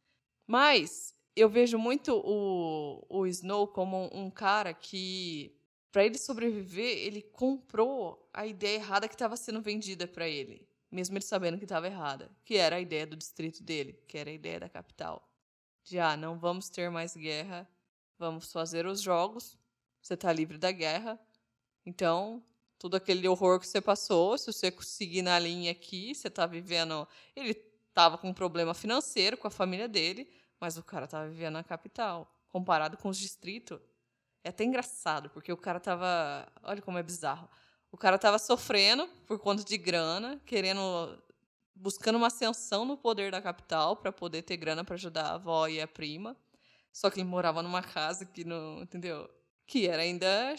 Mas 0.46 1.14
eu 1.36 1.48
vejo 1.48 1.78
muito 1.78 2.16
o, 2.24 3.04
o 3.08 3.26
Snow 3.26 3.68
como 3.68 4.10
um 4.12 4.30
cara 4.30 4.72
que 4.72 5.54
para 5.90 6.04
ele 6.04 6.18
sobreviver, 6.18 6.98
ele 6.98 7.22
comprou 7.22 8.28
a 8.32 8.46
ideia 8.46 8.76
errada 8.76 9.08
que 9.08 9.14
estava 9.14 9.36
sendo 9.36 9.60
vendida 9.60 10.06
para 10.06 10.28
ele, 10.28 10.68
mesmo 10.90 11.16
ele 11.16 11.24
sabendo 11.24 11.58
que 11.58 11.64
estava 11.64 11.86
errada, 11.86 12.30
que 12.44 12.56
era 12.56 12.76
a 12.76 12.80
ideia 12.80 13.06
do 13.06 13.16
distrito 13.16 13.62
dele, 13.62 13.98
que 14.06 14.18
era 14.18 14.30
a 14.30 14.32
ideia 14.32 14.60
da 14.60 14.68
capital. 14.68 15.28
De 15.82 15.98
ah, 15.98 16.16
não 16.16 16.38
vamos 16.38 16.68
ter 16.68 16.90
mais 16.90 17.16
guerra, 17.16 17.68
vamos 18.18 18.52
fazer 18.52 18.86
os 18.86 19.00
jogos, 19.00 19.56
você 20.02 20.14
está 20.14 20.32
livre 20.32 20.58
da 20.58 20.72
guerra, 20.72 21.18
então 21.86 22.42
tudo 22.78 22.96
aquele 22.96 23.26
horror 23.26 23.58
que 23.58 23.66
você 23.66 23.80
passou, 23.80 24.38
se 24.38 24.52
você 24.52 24.72
seguir 24.80 25.22
na 25.22 25.38
linha 25.38 25.72
aqui, 25.72 26.14
você 26.14 26.28
está 26.28 26.46
vivendo. 26.46 27.06
Ele 27.34 27.50
estava 27.88 28.16
com 28.16 28.28
um 28.28 28.34
problema 28.34 28.72
financeiro 28.72 29.36
com 29.36 29.48
a 29.48 29.50
família 29.50 29.88
dele, 29.88 30.30
mas 30.60 30.76
o 30.78 30.82
cara 30.82 31.06
estava 31.06 31.28
vivendo 31.28 31.54
na 31.54 31.64
capital, 31.64 32.32
comparado 32.48 32.96
com 32.96 33.08
os 33.08 33.18
distritos. 33.18 33.80
É 34.44 34.50
até 34.50 34.62
engraçado, 34.64 35.28
porque 35.30 35.52
o 35.52 35.56
cara 35.56 35.80
tava. 35.80 36.46
Olha 36.62 36.80
como 36.80 36.98
é 36.98 37.02
bizarro. 37.02 37.48
O 37.90 37.96
cara 37.96 38.18
tava 38.18 38.38
sofrendo 38.38 39.08
por 39.26 39.38
conta 39.38 39.64
de 39.64 39.76
grana, 39.76 40.40
querendo. 40.46 40.80
buscando 41.74 42.16
uma 42.16 42.28
ascensão 42.28 42.84
no 42.84 42.96
poder 42.96 43.32
da 43.32 43.42
capital 43.42 43.96
para 43.96 44.12
poder 44.12 44.42
ter 44.42 44.56
grana 44.56 44.84
para 44.84 44.94
ajudar 44.94 45.24
a 45.24 45.34
avó 45.34 45.66
e 45.66 45.80
a 45.80 45.88
prima. 45.88 46.36
Só 46.92 47.10
que 47.10 47.20
ele 47.20 47.28
morava 47.28 47.62
numa 47.62 47.82
casa 47.82 48.24
que 48.24 48.44
não. 48.44 48.82
Entendeu? 48.82 49.28
Que 49.66 49.86
era 49.86 50.02
ainda. 50.02 50.54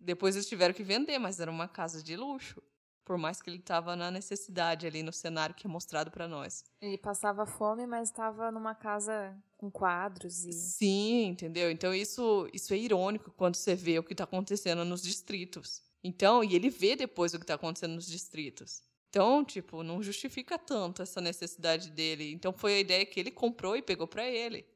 Depois 0.00 0.34
eles 0.34 0.48
tiveram 0.48 0.74
que 0.74 0.82
vender, 0.82 1.18
mas 1.18 1.40
era 1.40 1.50
uma 1.50 1.68
casa 1.68 2.02
de 2.02 2.16
luxo. 2.16 2.62
Por 3.04 3.18
mais 3.18 3.42
que 3.42 3.50
ele 3.50 3.58
tava 3.58 3.96
na 3.96 4.10
necessidade 4.10 4.86
ali 4.86 5.02
no 5.02 5.12
cenário 5.12 5.54
que 5.54 5.66
é 5.66 5.70
mostrado 5.70 6.10
para 6.10 6.28
nós. 6.28 6.64
Ele 6.80 6.96
passava 6.96 7.44
fome, 7.44 7.84
mas 7.84 8.08
estava 8.08 8.50
numa 8.52 8.74
casa 8.74 9.36
com 9.56 9.70
quadros 9.70 10.44
e. 10.44 10.52
Sim, 10.52 11.26
entendeu? 11.26 11.70
Então 11.70 11.92
isso, 11.92 12.48
isso 12.52 12.72
é 12.72 12.76
irônico 12.76 13.32
quando 13.32 13.56
você 13.56 13.74
vê 13.74 13.98
o 13.98 14.04
que 14.04 14.12
está 14.12 14.24
acontecendo 14.24 14.84
nos 14.84 15.02
distritos. 15.02 15.82
Então, 16.04 16.42
e 16.42 16.54
ele 16.54 16.68
vê 16.68 16.96
depois 16.96 17.32
o 17.32 17.38
que 17.38 17.44
está 17.44 17.54
acontecendo 17.54 17.94
nos 17.94 18.06
distritos. 18.06 18.82
Então, 19.08 19.44
tipo, 19.44 19.82
não 19.82 20.02
justifica 20.02 20.58
tanto 20.58 21.02
essa 21.02 21.20
necessidade 21.20 21.90
dele. 21.90 22.32
Então 22.32 22.52
foi 22.52 22.74
a 22.74 22.80
ideia 22.80 23.04
que 23.04 23.20
ele 23.20 23.30
comprou 23.30 23.76
e 23.76 23.82
pegou 23.82 24.08
para 24.08 24.26
ele. 24.26 24.66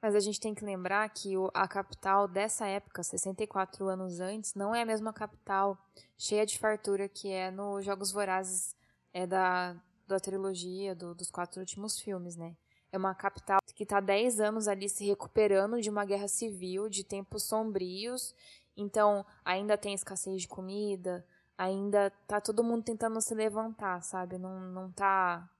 Mas 0.00 0.14
a 0.14 0.20
gente 0.20 0.38
tem 0.38 0.54
que 0.54 0.64
lembrar 0.64 1.08
que 1.08 1.34
a 1.52 1.66
capital 1.66 2.28
dessa 2.28 2.66
época, 2.66 3.02
64 3.02 3.86
anos 3.88 4.20
antes, 4.20 4.54
não 4.54 4.74
é 4.74 4.82
a 4.82 4.86
mesma 4.86 5.12
capital 5.12 5.76
cheia 6.16 6.46
de 6.46 6.58
fartura 6.58 7.08
que 7.08 7.30
é 7.30 7.50
nos 7.50 7.84
Jogos 7.84 8.12
Vorazes 8.12 8.76
é 9.12 9.26
da, 9.26 9.76
da 10.06 10.20
trilogia, 10.20 10.94
do, 10.94 11.14
dos 11.14 11.30
quatro 11.30 11.60
últimos 11.60 11.98
filmes, 11.98 12.36
né? 12.36 12.56
É 12.92 12.96
uma 12.96 13.14
capital 13.14 13.58
que 13.74 13.82
está 13.82 14.00
10 14.00 14.40
anos 14.40 14.68
ali 14.68 14.88
se 14.88 15.04
recuperando 15.04 15.80
de 15.80 15.90
uma 15.90 16.04
guerra 16.04 16.28
civil, 16.28 16.88
de 16.88 17.04
tempos 17.04 17.42
sombrios. 17.42 18.34
Então, 18.76 19.26
ainda 19.44 19.76
tem 19.76 19.92
escassez 19.92 20.40
de 20.42 20.48
comida, 20.48 21.26
ainda 21.56 22.10
tá 22.26 22.40
todo 22.40 22.64
mundo 22.64 22.84
tentando 22.84 23.20
se 23.20 23.34
levantar, 23.34 24.02
sabe? 24.02 24.38
Não, 24.38 24.60
não 24.60 24.90
tá 24.92 25.50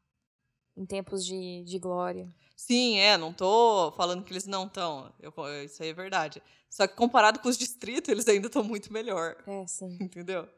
em 0.79 0.87
tempos 0.87 1.25
de, 1.27 1.65
de 1.65 1.79
glória. 1.79 2.33
Sim, 2.57 2.99
é, 2.99 3.17
não 3.17 3.33
tô 3.33 3.93
falando 3.97 4.25
que 4.25 4.33
eles 4.33 4.47
não 4.47 4.67
estão. 4.67 5.13
Isso 5.65 5.83
aí 5.83 5.89
é 5.89 5.93
verdade. 5.93 6.43
Só 6.71 6.87
que 6.87 6.95
comparado 6.95 7.41
com 7.41 7.49
os 7.49 7.59
distritos, 7.59 8.09
eles 8.09 8.29
ainda 8.29 8.47
estão 8.47 8.63
muito 8.63 8.93
melhor. 8.93 9.37
É, 9.47 9.67
sim. 9.67 9.97
Entendeu? 10.01 10.49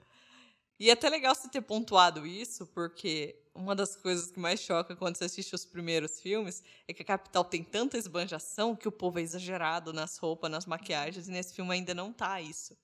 E 0.79 0.89
é 0.89 0.93
até 0.93 1.09
legal 1.09 1.35
você 1.35 1.49
ter 1.49 1.61
pontuado 1.61 2.27
isso, 2.27 2.67
porque 2.69 3.39
uma 3.55 3.75
das 3.75 3.97
coisas 3.97 4.31
que 4.31 4.41
mais 4.41 4.61
choca 4.61 4.97
quando 4.97 5.17
você 5.17 5.25
assiste 5.25 5.55
os 5.55 5.65
primeiros 5.65 6.21
filmes 6.21 6.63
é 6.89 6.95
que 6.95 7.03
a 7.03 7.05
capital 7.05 7.45
tem 7.45 7.63
tanta 7.63 7.99
esbanjação 7.99 8.75
que 8.75 8.89
o 8.89 8.93
povo 8.93 9.19
é 9.19 9.23
exagerado 9.23 9.93
nas 9.93 10.17
roupas, 10.17 10.51
nas 10.51 10.67
maquiagens, 10.67 11.29
e 11.29 11.31
nesse 11.31 11.55
filme 11.55 11.73
ainda 11.73 11.95
não 11.95 12.13
tá 12.13 12.41
isso. 12.41 12.77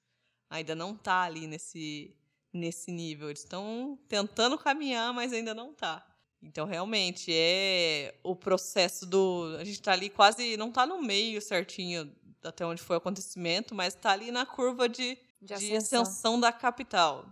Ainda 0.51 0.75
não 0.75 0.95
tá 0.95 1.23
ali 1.23 1.47
nesse, 1.47 2.15
nesse 2.53 2.93
nível. 2.93 3.29
Eles 3.29 3.43
estão 3.43 3.99
tentando 4.09 4.59
caminhar, 4.59 5.13
mas 5.15 5.33
ainda 5.33 5.55
não 5.55 5.73
tá. 5.73 6.07
Então, 6.47 6.65
realmente, 6.65 7.33
é 7.35 8.15
o 8.23 8.37
processo 8.37 9.05
do. 9.05 9.57
A 9.59 9.65
gente 9.65 9.83
tá 9.83 9.93
ali 9.93 10.09
quase. 10.09 10.57
Não 10.57 10.71
tá 10.71 10.87
no 10.87 11.03
meio 11.03 11.43
certinho 11.43 12.15
até 12.43 12.65
onde 12.65 12.81
foi 12.81 12.95
o 12.97 12.99
acontecimento, 12.99 13.75
mas 13.75 13.95
tá 13.97 14.13
ali 14.13 14.31
na 14.31 14.47
curva 14.47 14.89
de, 14.89 15.19
de, 15.43 15.53
ascensão. 15.53 16.03
de 16.03 16.09
ascensão 16.09 16.41
da 16.41 16.53
capital. 16.53 17.27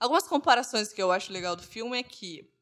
Algumas 0.00 0.26
comparações 0.26 0.92
que 0.92 1.00
eu 1.00 1.12
acho 1.12 1.32
legal 1.32 1.54
do 1.54 1.62
filme 1.62 1.96
é 1.96 2.02
que. 2.02 2.52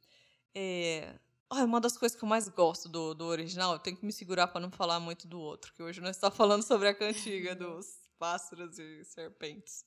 É, 0.55 1.15
uma 1.51 1.81
das 1.81 1.97
coisas 1.97 2.17
que 2.17 2.23
eu 2.23 2.29
mais 2.29 2.49
gosto 2.49 2.89
do, 2.89 3.15
do 3.15 3.25
original, 3.25 3.73
eu 3.73 3.79
tenho 3.79 3.97
que 3.97 4.05
me 4.05 4.13
segurar 4.13 4.47
para 4.49 4.61
não 4.61 4.71
falar 4.71 5.01
muito 5.01 5.27
do 5.27 5.41
outro, 5.41 5.73
que 5.73 5.83
hoje 5.83 6.01
nós 6.01 6.17
estamos 6.17 6.37
falando 6.37 6.63
sobre 6.63 6.87
a 6.87 6.95
cantiga 6.95 7.55
dos 7.57 7.87
pássaros 8.19 8.79
e 8.79 9.05
serpentes. 9.05 9.85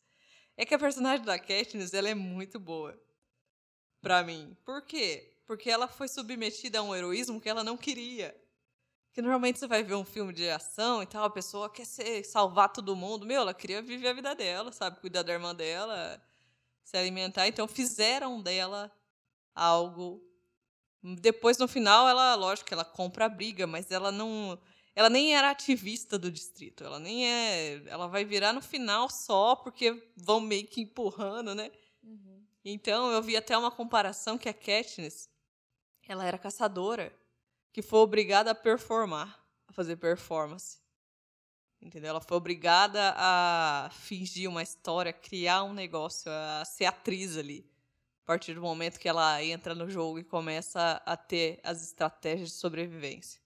É 0.58 0.66
que 0.66 0.74
a 0.74 0.80
personagem 0.80 1.24
da 1.24 1.38
Katniss, 1.38 1.94
ela 1.94 2.10
é 2.10 2.16
muito 2.16 2.60
boa. 2.60 3.00
Pra 4.02 4.24
mim. 4.24 4.58
Por 4.66 4.82
quê? 4.82 5.33
Porque 5.46 5.70
ela 5.70 5.88
foi 5.88 6.08
submetida 6.08 6.80
a 6.80 6.84
um 6.84 6.96
heroísmo 6.96 7.40
que 7.40 7.50
ela 7.50 7.64
não 7.64 7.78
queria. 7.78 8.36
Que 9.14 9.22
normalmente 9.22 9.60
você 9.60 9.68
vai 9.68 9.84
ver 9.84 9.94
um 9.94 10.06
filme 10.06 10.34
de 10.34 10.50
ação 10.50 11.04
e 11.04 11.06
tal, 11.06 11.24
a 11.24 11.30
pessoa 11.30 11.70
quer 11.70 11.86
ser, 11.86 12.24
salvar 12.24 12.70
todo 12.70 12.96
mundo. 12.96 13.26
Meu, 13.26 13.42
ela 13.42 13.54
queria 13.54 13.82
viver 13.82 14.08
a 14.08 14.14
vida 14.14 14.34
dela, 14.34 14.72
sabe? 14.72 15.00
Cuidar 15.00 15.22
da 15.22 15.34
irmã 15.34 15.54
dela, 15.54 16.20
se 16.84 16.98
alimentar. 16.98 17.48
Então 17.48 17.68
fizeram 17.68 18.42
dela 18.42 18.92
algo. 19.54 20.22
Depois, 21.02 21.58
no 21.58 21.68
final, 21.68 22.08
ela, 22.08 22.34
lógico 22.36 22.68
que 22.68 22.74
ela 22.74 22.86
compra 22.86 23.26
a 23.26 23.30
briga, 23.30 23.68
mas 23.68 23.92
ela 23.92 24.12
não. 24.12 24.60
Ela 24.96 25.10
nem 25.10 25.36
era 25.36 25.50
ativista 25.50 26.18
do 26.18 26.32
distrito. 26.32 26.84
Ela 26.84 27.00
nem 27.00 27.28
é. 27.28 27.84
Ela 27.88 28.08
vai 28.08 28.24
virar 28.26 28.54
no 28.54 28.62
final 28.62 29.10
só 29.10 29.56
porque 29.56 30.12
vão 30.16 30.40
meio 30.40 30.66
que 30.66 30.82
empurrando, 30.82 31.54
né? 31.54 31.72
Uhum. 32.02 32.44
Então, 32.66 33.12
eu 33.12 33.22
vi 33.22 33.36
até 33.36 33.58
uma 33.58 33.70
comparação 33.70 34.38
que 34.38 34.48
a 34.48 34.54
Katniss, 34.54 35.30
ela 36.08 36.26
era 36.26 36.38
caçadora, 36.38 37.14
que 37.72 37.82
foi 37.82 38.00
obrigada 38.00 38.52
a 38.52 38.56
performar, 38.56 39.44
a 39.68 39.74
fazer 39.74 39.96
performance. 39.96 40.78
Entendeu? 41.82 42.12
Ela 42.12 42.22
foi 42.22 42.38
obrigada 42.38 43.14
a 43.18 43.90
fingir 43.92 44.50
uma 44.50 44.64
história, 44.64 45.12
criar 45.12 45.64
um 45.64 45.74
negócio, 45.74 46.32
a 46.32 46.64
ser 46.66 46.86
atriz 46.86 47.38
ali. 47.38 47.70
A 48.24 48.26
partir 48.26 48.54
do 48.54 48.62
momento 48.62 49.00
que 49.00 49.10
ela 49.10 49.44
entra 49.44 49.76
no 49.76 49.90
jogo 49.90 50.18
e 50.18 50.24
começa 50.24 51.02
a 51.06 51.18
ter 51.18 51.60
as 51.62 51.84
estratégias 51.84 52.50
de 52.50 52.56
sobrevivência. 52.56 53.42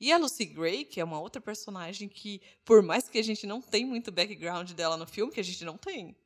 E 0.00 0.12
a 0.12 0.18
Lucy 0.18 0.44
Gray, 0.44 0.84
que 0.84 1.00
é 1.00 1.04
uma 1.04 1.20
outra 1.20 1.40
personagem 1.40 2.08
que, 2.08 2.40
por 2.64 2.82
mais 2.82 3.08
que 3.08 3.18
a 3.18 3.22
gente 3.22 3.46
não 3.46 3.60
tenha 3.60 3.86
muito 3.86 4.10
background 4.10 4.72
dela 4.72 4.96
no 4.96 5.06
filme, 5.06 5.32
que 5.32 5.40
a 5.40 5.44
gente 5.44 5.64
não 5.64 5.76
tem, 5.76 6.16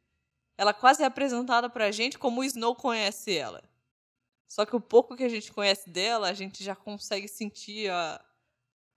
ela 0.56 0.72
quase 0.72 1.02
é 1.02 1.06
apresentada 1.06 1.68
pra 1.68 1.90
gente 1.90 2.18
como 2.18 2.40
o 2.40 2.44
Snow 2.44 2.74
conhece 2.74 3.36
ela. 3.36 3.62
Só 4.52 4.66
que 4.66 4.76
o 4.76 4.80
pouco 4.80 5.16
que 5.16 5.24
a 5.24 5.30
gente 5.30 5.50
conhece 5.50 5.88
dela, 5.88 6.28
a 6.28 6.34
gente 6.34 6.62
já 6.62 6.76
consegue 6.76 7.26
sentir 7.26 7.90
a, 7.90 8.22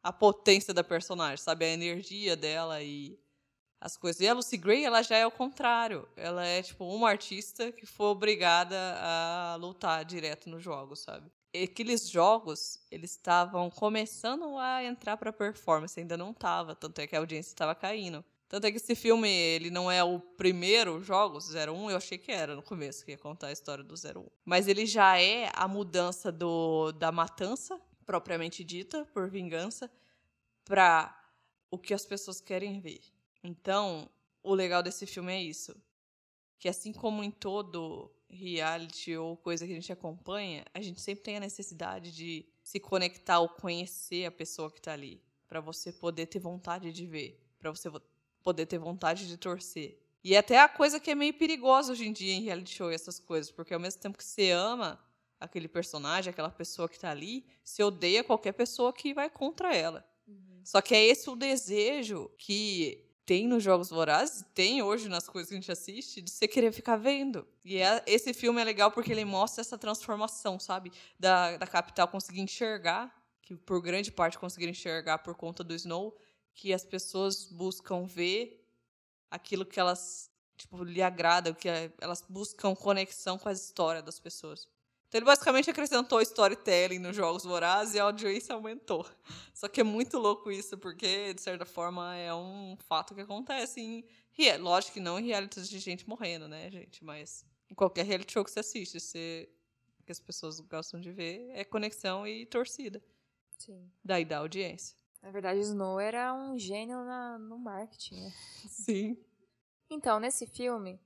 a 0.03 0.11
potência 0.11 0.73
da 0.73 0.83
personagem, 0.83 1.37
sabe? 1.37 1.63
A 1.63 1.69
energia 1.69 2.35
dela 2.35 2.83
e 2.83 3.17
as 3.79 3.95
coisas. 3.95 4.19
E 4.19 4.27
a 4.27 4.33
Lucy 4.33 4.57
Gray, 4.57 4.83
ela 4.83 5.01
já 5.01 5.15
é 5.15 5.25
o 5.25 5.31
contrário. 5.31 6.09
Ela 6.17 6.45
é, 6.45 6.61
tipo, 6.61 6.83
uma 6.83 7.09
artista 7.09 7.71
que 7.71 7.85
foi 7.85 8.07
obrigada 8.07 8.75
a 8.99 9.55
lutar 9.55 10.03
direto 10.03 10.49
nos 10.49 10.61
jogos, 10.61 10.99
sabe? 10.99 11.31
E 11.53 11.63
aqueles 11.63 12.09
jogos, 12.09 12.77
eles 12.91 13.11
estavam 13.11 13.69
começando 13.69 14.57
a 14.57 14.83
entrar 14.83 15.15
pra 15.15 15.31
performance, 15.31 15.97
ainda 15.97 16.17
não 16.17 16.33
tava, 16.33 16.75
tanto 16.75 16.99
é 16.99 17.07
que 17.07 17.15
a 17.15 17.19
audiência 17.19 17.51
estava 17.51 17.73
caindo. 17.73 18.25
Tanto 18.47 18.67
é 18.67 18.71
que 18.71 18.77
esse 18.77 18.93
filme, 18.93 19.27
ele 19.27 19.69
não 19.69 19.91
é 19.91 20.03
o 20.03 20.19
primeiro 20.19 21.01
jogo, 21.01 21.39
01, 21.39 21.89
eu 21.89 21.97
achei 21.97 22.17
que 22.17 22.31
era 22.31 22.55
no 22.55 22.61
começo, 22.61 23.03
que 23.03 23.11
ia 23.11 23.17
contar 23.17 23.47
a 23.47 23.51
história 23.51 23.83
do 23.83 23.95
01. 23.95 24.27
Mas 24.43 24.67
ele 24.67 24.85
já 24.85 25.19
é 25.19 25.51
a 25.53 25.67
mudança 25.67 26.31
do, 26.31 26.91
da 26.91 27.11
matança, 27.11 27.79
propriamente 28.05 28.63
dita, 28.63 29.03
por 29.13 29.29
vingança, 29.29 29.91
para 30.63 31.15
o 31.71 31.77
que 31.77 31.93
as 31.93 32.05
pessoas 32.05 32.39
querem 32.39 32.79
ver. 32.79 33.01
Então, 33.43 34.09
o 34.43 34.53
legal 34.53 34.83
desse 34.83 35.07
filme 35.07 35.33
é 35.33 35.41
isso. 35.41 35.75
Que 36.59 36.69
assim 36.69 36.93
como 36.93 37.23
em 37.23 37.31
todo 37.31 38.11
reality 38.29 39.15
ou 39.15 39.35
coisa 39.37 39.65
que 39.65 39.71
a 39.71 39.75
gente 39.75 39.91
acompanha, 39.91 40.65
a 40.73 40.81
gente 40.81 41.01
sempre 41.01 41.23
tem 41.23 41.37
a 41.37 41.39
necessidade 41.39 42.11
de 42.11 42.45
se 42.63 42.79
conectar 42.79 43.39
ou 43.39 43.49
conhecer 43.49 44.25
a 44.25 44.31
pessoa 44.31 44.71
que 44.71 44.79
está 44.79 44.93
ali, 44.93 45.21
para 45.47 45.59
você 45.59 45.91
poder 45.91 46.27
ter 46.27 46.39
vontade 46.39 46.91
de 46.91 47.05
ver, 47.05 47.39
para 47.59 47.71
você 47.71 47.89
poder 48.45 48.67
ter 48.67 48.77
vontade 48.77 49.27
de 49.27 49.37
torcer. 49.37 49.99
E 50.23 50.35
é 50.35 50.37
até 50.37 50.59
a 50.59 50.69
coisa 50.69 50.99
que 50.99 51.09
é 51.09 51.15
meio 51.15 51.33
perigosa 51.33 51.91
hoje 51.91 52.07
em 52.07 52.13
dia 52.13 52.33
em 52.33 52.43
reality 52.43 52.75
show 52.75 52.91
e 52.91 52.95
essas 52.95 53.19
coisas, 53.19 53.51
porque 53.51 53.73
ao 53.73 53.79
mesmo 53.79 53.99
tempo 53.99 54.17
que 54.17 54.23
você 54.23 54.51
ama 54.51 54.99
aquele 55.39 55.67
personagem, 55.67 56.29
aquela 56.29 56.51
pessoa 56.51 56.87
que 56.87 56.95
está 56.95 57.09
ali, 57.09 57.43
se 57.63 57.83
odeia 57.83 58.23
qualquer 58.23 58.53
pessoa 58.53 58.93
que 58.93 59.13
vai 59.13 59.29
contra 59.29 59.75
ela. 59.75 60.07
Uhum. 60.27 60.61
Só 60.63 60.79
que 60.79 60.93
é 60.95 61.03
esse 61.03 61.29
o 61.29 61.35
desejo 61.35 62.29
que 62.37 63.03
tem 63.25 63.47
nos 63.47 63.63
Jogos 63.63 63.89
Vorazes, 63.89 64.45
tem 64.53 64.83
hoje 64.83 65.09
nas 65.09 65.27
coisas 65.27 65.49
que 65.49 65.55
a 65.55 65.59
gente 65.59 65.71
assiste, 65.71 66.21
de 66.21 66.29
você 66.29 66.47
querer 66.47 66.71
ficar 66.71 66.95
vendo. 66.95 67.45
E 67.63 67.77
é, 67.77 68.03
esse 68.05 68.31
filme 68.33 68.61
é 68.61 68.63
legal 68.63 68.91
porque 68.91 69.11
ele 69.11 69.25
mostra 69.25 69.61
essa 69.61 69.77
transformação, 69.77 70.59
sabe? 70.59 70.91
Da, 71.19 71.57
da 71.57 71.65
capital 71.65 72.07
conseguir 72.07 72.41
enxergar, 72.41 73.11
que 73.41 73.55
por 73.55 73.81
grande 73.81 74.11
parte 74.11 74.37
conseguir 74.37 74.69
enxergar 74.69 75.19
por 75.19 75.33
conta 75.35 75.63
do 75.63 75.73
Snow, 75.73 76.15
que 76.55 76.73
as 76.73 76.83
pessoas 76.83 77.45
buscam 77.45 78.05
ver 78.05 78.65
aquilo 79.29 79.65
que 79.65 79.79
elas 79.79 80.31
tipo 80.57 80.83
lhe 80.83 81.01
agrada, 81.01 81.53
que 81.53 81.67
é, 81.67 81.91
elas 81.99 82.23
buscam 82.27 82.73
conexão 82.73 83.37
com 83.37 83.49
a 83.49 83.51
história 83.51 84.01
das 84.01 84.19
pessoas. 84.19 84.67
Então 85.07 85.19
ele 85.19 85.25
basicamente 85.25 85.69
acrescentou 85.69 86.21
storytelling 86.21 86.99
nos 86.99 87.15
jogos 87.15 87.43
vorazes 87.43 87.95
e 87.95 87.99
a 87.99 88.03
audiência 88.03 88.55
aumentou. 88.55 89.05
Só 89.53 89.67
que 89.67 89.81
é 89.81 89.83
muito 89.83 90.17
louco 90.17 90.51
isso, 90.51 90.77
porque, 90.77 91.33
de 91.33 91.41
certa 91.41 91.65
forma, 91.65 92.15
é 92.15 92.33
um 92.33 92.75
fato 92.87 93.13
que 93.13 93.21
acontece 93.21 93.81
em. 93.81 94.05
Lógico 94.59 94.95
que 94.95 94.99
não 94.99 95.17
em 95.17 95.27
realities 95.27 95.69
de 95.69 95.79
gente 95.79 96.07
morrendo, 96.09 96.47
né, 96.47 96.69
gente? 96.69 97.03
Mas 97.03 97.45
em 97.69 97.75
qualquer 97.75 98.05
reality 98.05 98.33
show 98.33 98.43
que 98.43 98.51
você 98.51 98.59
assiste, 98.59 98.99
você... 98.99 99.49
que 100.05 100.11
as 100.11 100.19
pessoas 100.19 100.59
gostam 100.59 100.99
de 100.99 101.11
ver 101.11 101.49
é 101.51 101.63
conexão 101.63 102.27
e 102.27 102.45
torcida. 102.45 103.01
Sim. 103.57 103.89
Daí 104.03 104.25
da 104.25 104.39
audiência. 104.39 104.97
Na 105.25 105.31
verdade, 105.31 105.59
Snow 105.61 105.99
era 105.99 106.31
um 106.35 106.55
gênio 106.55 107.03
na, 107.03 107.39
no 107.39 107.57
marketing, 107.57 108.21
né? 108.21 108.31
Sim. 108.69 109.17
Então, 109.89 110.19
nesse 110.19 110.45
filme, 110.45 111.01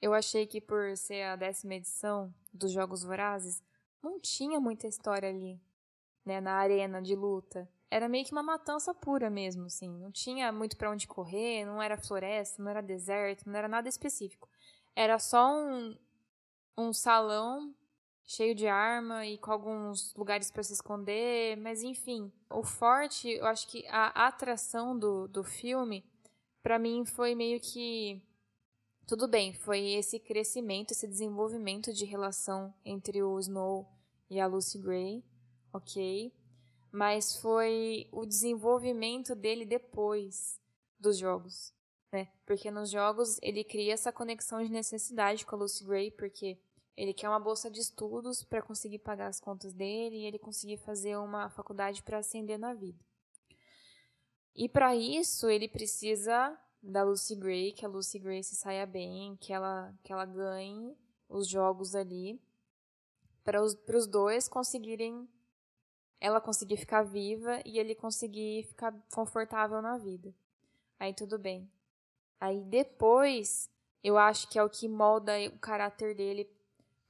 eu 0.00 0.14
achei 0.14 0.46
que 0.46 0.60
por 0.60 0.96
ser 0.96 1.24
a 1.24 1.34
décima 1.34 1.74
edição 1.74 2.32
dos 2.54 2.70
Jogos 2.70 3.02
Vorazes, 3.02 3.60
não 4.00 4.20
tinha 4.20 4.60
muita 4.60 4.86
história 4.86 5.28
ali, 5.28 5.60
né, 6.24 6.40
na 6.40 6.52
arena 6.52 7.02
de 7.02 7.16
luta. 7.16 7.68
Era 7.90 8.08
meio 8.08 8.24
que 8.24 8.30
uma 8.30 8.42
matança 8.42 8.94
pura 8.94 9.28
mesmo, 9.28 9.66
assim. 9.66 9.90
Não 9.98 10.12
tinha 10.12 10.52
muito 10.52 10.76
para 10.76 10.92
onde 10.92 11.08
correr, 11.08 11.64
não 11.64 11.82
era 11.82 11.98
floresta, 11.98 12.62
não 12.62 12.70
era 12.70 12.80
deserto, 12.80 13.48
não 13.50 13.58
era 13.58 13.66
nada 13.66 13.88
específico. 13.88 14.48
Era 14.94 15.18
só 15.18 15.44
um, 15.52 15.98
um 16.78 16.92
salão 16.92 17.74
cheio 18.26 18.54
de 18.54 18.66
arma 18.66 19.24
e 19.24 19.38
com 19.38 19.52
alguns 19.52 20.12
lugares 20.14 20.50
para 20.50 20.62
se 20.62 20.72
esconder, 20.72 21.56
mas 21.56 21.82
enfim. 21.82 22.32
O 22.50 22.62
forte, 22.62 23.30
eu 23.30 23.46
acho 23.46 23.68
que 23.68 23.86
a 23.86 24.26
atração 24.26 24.98
do, 24.98 25.28
do 25.28 25.44
filme, 25.44 26.04
para 26.62 26.78
mim, 26.78 27.04
foi 27.04 27.34
meio 27.34 27.60
que 27.60 28.20
tudo 29.06 29.28
bem, 29.28 29.54
foi 29.54 29.92
esse 29.92 30.18
crescimento, 30.18 30.90
esse 30.90 31.06
desenvolvimento 31.06 31.92
de 31.92 32.04
relação 32.04 32.74
entre 32.84 33.22
o 33.22 33.38
Snow 33.38 33.86
e 34.28 34.40
a 34.40 34.48
Lucy 34.48 34.78
Gray, 34.78 35.24
ok? 35.72 36.32
Mas 36.90 37.36
foi 37.36 38.08
o 38.10 38.26
desenvolvimento 38.26 39.36
dele 39.36 39.64
depois 39.64 40.60
dos 40.98 41.18
jogos, 41.18 41.72
né? 42.10 42.26
Porque 42.44 42.68
nos 42.68 42.90
jogos 42.90 43.38
ele 43.42 43.62
cria 43.62 43.94
essa 43.94 44.10
conexão 44.10 44.60
de 44.64 44.72
necessidade 44.72 45.46
com 45.46 45.54
a 45.54 45.58
Lucy 45.60 45.84
Gray, 45.84 46.10
porque 46.10 46.58
ele 46.96 47.12
quer 47.12 47.28
uma 47.28 47.38
bolsa 47.38 47.70
de 47.70 47.80
estudos 47.80 48.42
para 48.42 48.62
conseguir 48.62 49.00
pagar 49.00 49.26
as 49.26 49.38
contas 49.38 49.74
dele 49.74 50.16
e 50.16 50.24
ele 50.24 50.38
conseguir 50.38 50.78
fazer 50.78 51.16
uma 51.16 51.50
faculdade 51.50 52.02
para 52.02 52.18
ascender 52.18 52.58
na 52.58 52.72
vida. 52.72 52.98
E 54.54 54.68
para 54.68 54.96
isso 54.96 55.50
ele 55.50 55.68
precisa 55.68 56.58
da 56.82 57.02
Lucy 57.02 57.34
Gray, 57.34 57.72
que 57.72 57.84
a 57.84 57.88
Lucy 57.88 58.18
Gray 58.18 58.42
se 58.42 58.56
saia 58.56 58.86
bem, 58.86 59.36
que 59.36 59.52
ela, 59.52 59.94
que 60.02 60.12
ela 60.12 60.24
ganhe 60.24 60.96
os 61.28 61.46
jogos 61.46 61.94
ali, 61.94 62.40
para 63.44 63.62
os, 63.62 63.76
os 63.94 64.06
dois 64.06 64.48
conseguirem. 64.48 65.28
Ela 66.18 66.40
conseguir 66.40 66.78
ficar 66.78 67.02
viva 67.02 67.60
e 67.66 67.78
ele 67.78 67.94
conseguir 67.94 68.64
ficar 68.64 68.94
confortável 69.12 69.82
na 69.82 69.98
vida. 69.98 70.34
Aí 70.98 71.12
tudo 71.12 71.38
bem. 71.38 71.70
Aí 72.40 72.64
depois, 72.64 73.70
eu 74.02 74.16
acho 74.16 74.48
que 74.48 74.58
é 74.58 74.64
o 74.64 74.70
que 74.70 74.88
molda 74.88 75.32
o 75.54 75.58
caráter 75.58 76.14
dele 76.14 76.55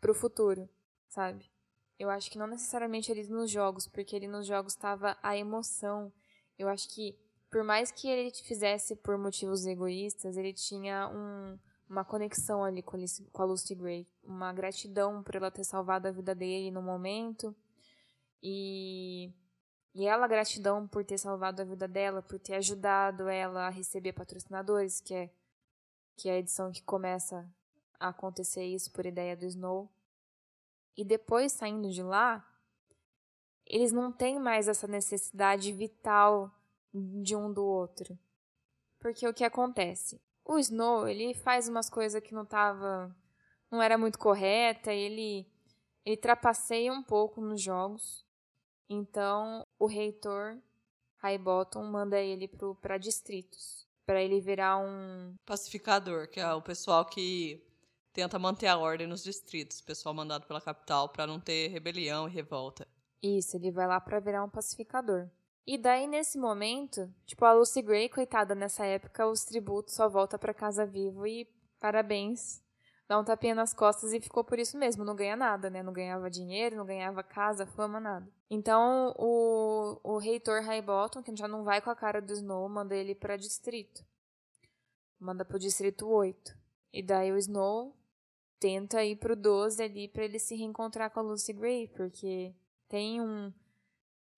pro 0.06 0.14
futuro, 0.14 0.68
sabe? 1.08 1.50
Eu 1.98 2.08
acho 2.08 2.30
que 2.30 2.38
não 2.38 2.46
necessariamente 2.46 3.10
ele 3.10 3.26
nos 3.26 3.50
jogos, 3.50 3.88
porque 3.88 4.14
ele 4.14 4.28
nos 4.28 4.46
jogos 4.46 4.75
estava 4.75 5.18
a 5.20 5.36
emoção. 5.36 6.12
Eu 6.56 6.68
acho 6.68 6.88
que 6.94 7.18
por 7.50 7.64
mais 7.64 7.90
que 7.90 8.08
ele 8.08 8.30
fizesse 8.30 8.94
por 8.94 9.18
motivos 9.18 9.66
egoístas, 9.66 10.36
ele 10.36 10.52
tinha 10.52 11.08
um, 11.08 11.58
uma 11.90 12.04
conexão 12.04 12.62
ali 12.62 12.84
com, 12.84 12.96
a 12.96 13.44
Lucy 13.44 13.75
Gray, 13.75 14.06
uma 14.22 14.52
gratidão 14.52 15.25
por 15.25 15.34
ela 15.34 15.50
ter 15.50 15.64
salvado 15.64 16.06
a 16.06 16.12
vida 16.12 16.36
dele 16.36 16.70
no 16.70 16.82
momento 16.82 17.52
e 18.40 19.32
e 19.92 20.06
ela 20.06 20.28
gratidão 20.28 20.86
por 20.86 21.04
ter 21.04 21.18
salvado 21.18 21.62
a 21.62 21.64
vida 21.64 21.88
dela, 21.88 22.22
por 22.22 22.38
ter 22.38 22.54
ajudado 22.54 23.28
ela 23.28 23.66
a 23.66 23.70
receber 23.70 24.12
patrocinadores, 24.12 25.00
que 25.00 25.14
é 25.14 25.30
que 26.16 26.28
é 26.28 26.34
a 26.34 26.38
edição 26.38 26.70
que 26.70 26.82
começa 26.82 27.44
a 27.98 28.08
acontecer 28.08 28.64
isso 28.64 28.92
por 28.92 29.04
ideia 29.04 29.36
do 29.36 29.46
Snow. 29.46 29.90
E 30.96 31.04
depois 31.04 31.52
saindo 31.52 31.90
de 31.90 32.02
lá, 32.02 32.44
eles 33.66 33.92
não 33.92 34.12
têm 34.12 34.38
mais 34.38 34.68
essa 34.68 34.86
necessidade 34.86 35.72
vital 35.72 36.50
de 36.94 37.34
um 37.36 37.52
do 37.52 37.64
outro. 37.64 38.18
Porque 38.98 39.26
o 39.28 39.34
que 39.34 39.44
acontece? 39.44 40.20
O 40.44 40.58
Snow, 40.58 41.08
ele 41.08 41.34
faz 41.34 41.68
umas 41.68 41.90
coisas 41.90 42.22
que 42.22 42.34
não 42.34 42.46
tava 42.46 43.14
não 43.70 43.82
era 43.82 43.98
muito 43.98 44.18
correta, 44.18 44.92
ele 44.92 45.46
ele 46.04 46.16
trapaceia 46.16 46.92
um 46.92 47.02
pouco 47.02 47.40
nos 47.40 47.60
jogos. 47.60 48.24
Então, 48.88 49.66
o 49.76 49.86
reitor 49.86 50.56
Highbottom 51.16 51.82
manda 51.82 52.20
ele 52.20 52.48
para 52.80 52.96
distritos, 52.96 53.88
para 54.06 54.22
ele 54.22 54.40
virar 54.40 54.78
um 54.78 55.34
pacificador, 55.44 56.28
que 56.28 56.38
é 56.38 56.52
o 56.54 56.62
pessoal 56.62 57.04
que 57.04 57.65
tenta 58.16 58.38
manter 58.38 58.66
a 58.66 58.78
ordem 58.78 59.06
nos 59.06 59.23
distritos, 59.23 59.82
pessoal 59.82 60.14
mandado 60.14 60.46
pela 60.46 60.58
capital 60.58 61.11
para 61.11 61.26
não 61.26 61.38
ter 61.38 61.68
rebelião 61.68 62.26
e 62.26 62.32
revolta. 62.32 62.88
Isso, 63.23 63.58
ele 63.58 63.70
vai 63.70 63.87
lá 63.87 64.00
para 64.00 64.18
virar 64.18 64.42
um 64.42 64.49
pacificador. 64.49 65.28
E 65.66 65.76
daí, 65.76 66.06
nesse 66.06 66.38
momento, 66.38 67.12
tipo, 67.26 67.44
a 67.44 67.52
Lucy 67.52 67.82
Gray, 67.82 68.08
coitada, 68.08 68.54
nessa 68.54 68.87
época, 68.87 69.26
os 69.26 69.44
tributos 69.44 69.94
só 69.94 70.08
volta 70.08 70.38
para 70.38 70.54
casa 70.54 70.87
vivo 70.87 71.26
e 71.26 71.46
parabéns. 71.78 72.62
Dá 73.06 73.18
um 73.18 73.25
tapinha 73.25 73.54
nas 73.54 73.75
costas 73.75 74.14
e 74.14 74.20
ficou 74.20 74.42
por 74.42 74.58
isso 74.58 74.78
mesmo, 74.78 75.04
não 75.04 75.14
ganha 75.14 75.37
nada, 75.37 75.68
né? 75.68 75.82
Não 75.82 75.92
ganhava 75.92 76.30
dinheiro, 76.30 76.75
não 76.75 76.87
ganhava 76.87 77.23
casa, 77.23 77.66
fama, 77.66 78.00
nada. 78.00 78.26
Então, 78.49 79.14
o, 79.18 80.00
o 80.02 80.16
reitor 80.16 80.62
Highbottom, 80.62 81.23
que 81.23 81.37
já 81.37 81.46
não 81.46 81.64
vai 81.64 81.82
com 81.82 81.90
a 81.90 81.94
cara 81.94 82.23
do 82.23 82.32
Snow, 82.32 82.66
manda 82.66 82.96
ele 82.96 83.14
para 83.14 83.37
distrito. 83.37 84.02
Manda 85.20 85.44
pro 85.44 85.58
distrito 85.58 86.08
8. 86.08 86.56
E 86.94 87.02
daí 87.02 87.30
o 87.30 87.37
Snow 87.37 87.94
tenta 88.58 89.04
ir 89.04 89.16
pro 89.16 89.36
12 89.36 89.82
ali 89.82 90.08
para 90.08 90.25
ele 90.25 90.38
se 90.38 90.54
reencontrar 90.54 91.10
com 91.10 91.20
a 91.20 91.22
Lucy 91.22 91.52
Gray, 91.52 91.88
porque 91.88 92.54
tem 92.88 93.20
um 93.20 93.52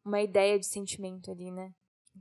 uma 0.05 0.23
ideia 0.23 0.59
de 0.59 0.67
sentimento 0.67 1.31
ali, 1.31 1.51
né? 1.51 1.73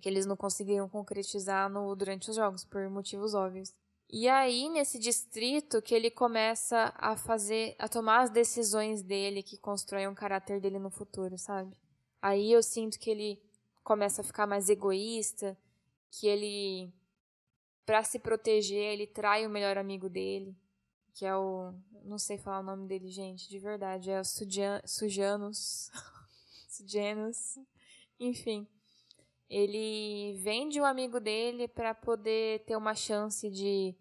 Que 0.02 0.10
eles 0.10 0.26
não 0.26 0.36
conseguiram 0.36 0.90
concretizar 0.90 1.70
no, 1.70 1.96
durante 1.96 2.30
os 2.30 2.36
jogos, 2.36 2.66
por 2.66 2.88
motivos 2.90 3.34
óbvios. 3.34 3.74
E 4.10 4.28
aí, 4.28 4.70
nesse 4.70 5.00
distrito, 5.00 5.82
que 5.82 5.96
ele 5.96 6.12
começa 6.12 6.94
a 6.98 7.18
fazer, 7.18 7.76
a 7.80 7.90
tomar 7.90 8.22
as 8.22 8.30
decisões 8.30 9.02
dele 9.02 9.42
que 9.42 9.58
constroem 9.58 10.08
o 10.08 10.16
caráter 10.16 10.62
dele 10.62 10.80
no 10.80 10.90
futuro, 10.90 11.38
sabe? 11.38 11.76
Aí 12.22 12.52
eu 12.52 12.62
sinto 12.62 13.00
que 13.00 13.10
ele 13.10 13.42
começa 13.84 14.22
a 14.22 14.24
ficar 14.24 14.46
mais 14.48 14.70
egoísta, 14.70 15.58
que 16.12 16.28
ele, 16.28 16.94
para 17.86 18.04
se 18.04 18.20
proteger, 18.20 18.94
ele 18.94 19.08
trai 19.08 19.46
o 19.46 19.50
melhor 19.50 19.78
amigo 19.78 20.10
dele, 20.10 20.56
que 21.18 21.26
é 21.26 21.36
o, 21.36 21.74
não 22.04 22.20
sei 22.20 22.38
falar 22.38 22.60
o 22.60 22.64
nome 22.64 22.88
dele, 22.88 23.10
gente, 23.10 23.50
de 23.50 23.58
verdade, 23.58 24.12
é 24.12 24.20
o 24.20 24.24
Sujan, 24.24 24.80
Sujanos, 24.86 25.90
Sujanos, 26.70 27.58
enfim, 28.20 28.68
ele 29.50 30.38
vende 30.38 30.80
o 30.80 30.86
amigo 30.86 31.20
dele 31.20 31.68
para 31.68 31.96
poder 31.96 32.64
ter 32.66 32.76
uma 32.76 32.94
chance 32.94 33.50
de 33.50 33.96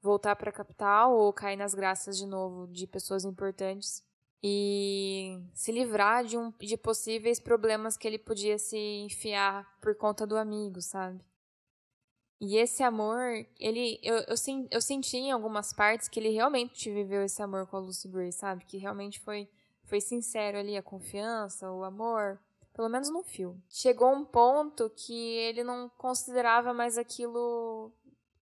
voltar 0.00 0.34
para 0.34 0.48
a 0.48 0.52
capital 0.52 1.14
ou 1.14 1.30
cair 1.30 1.56
nas 1.56 1.74
graças 1.74 2.16
de 2.16 2.24
novo 2.24 2.66
de 2.68 2.86
pessoas 2.86 3.26
importantes 3.26 4.02
e 4.42 5.42
se 5.52 5.70
livrar 5.72 6.24
de, 6.24 6.38
um, 6.38 6.50
de 6.58 6.78
possíveis 6.78 7.38
problemas 7.38 7.98
que 7.98 8.08
ele 8.08 8.18
podia 8.18 8.58
se 8.58 8.78
enfiar 8.78 9.78
por 9.78 9.94
conta 9.94 10.26
do 10.26 10.38
amigo, 10.38 10.80
sabe? 10.80 11.20
E 12.44 12.56
esse 12.56 12.82
amor, 12.82 13.46
ele 13.56 14.00
eu, 14.02 14.16
eu, 14.16 14.34
eu 14.68 14.80
senti 14.80 15.16
em 15.16 15.30
algumas 15.30 15.72
partes 15.72 16.08
que 16.08 16.18
ele 16.18 16.30
realmente 16.30 16.90
viveu 16.90 17.22
esse 17.22 17.40
amor 17.40 17.68
com 17.68 17.76
a 17.76 17.78
Lucy 17.78 18.08
Gray, 18.08 18.32
sabe? 18.32 18.64
Que 18.64 18.78
realmente 18.78 19.20
foi, 19.20 19.48
foi 19.84 20.00
sincero 20.00 20.58
ali 20.58 20.76
a 20.76 20.82
confiança, 20.82 21.70
o 21.70 21.84
amor. 21.84 22.40
Pelo 22.74 22.88
menos 22.88 23.08
no 23.10 23.22
filme. 23.22 23.62
Chegou 23.68 24.12
um 24.12 24.24
ponto 24.24 24.90
que 24.90 25.14
ele 25.14 25.62
não 25.62 25.88
considerava 25.90 26.74
mais 26.74 26.98
aquilo 26.98 27.92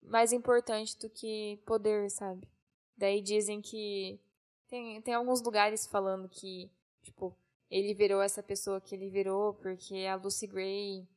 mais 0.01 0.33
importante 0.33 0.97
do 0.97 1.11
que 1.11 1.61
poder, 1.67 2.09
sabe? 2.13 2.47
Daí 2.97 3.21
dizem 3.21 3.61
que. 3.61 4.21
Tem, 4.69 5.03
tem 5.03 5.15
alguns 5.15 5.43
lugares 5.43 5.89
falando 5.89 6.29
que, 6.29 6.71
tipo, 7.03 7.37
ele 7.69 7.93
virou 7.93 8.23
essa 8.23 8.41
pessoa 8.41 8.81
que 8.81 8.95
ele 8.95 9.11
virou 9.11 9.55
porque 9.55 10.07
a 10.07 10.15
Lucy 10.15 10.47
Gray 10.47 11.09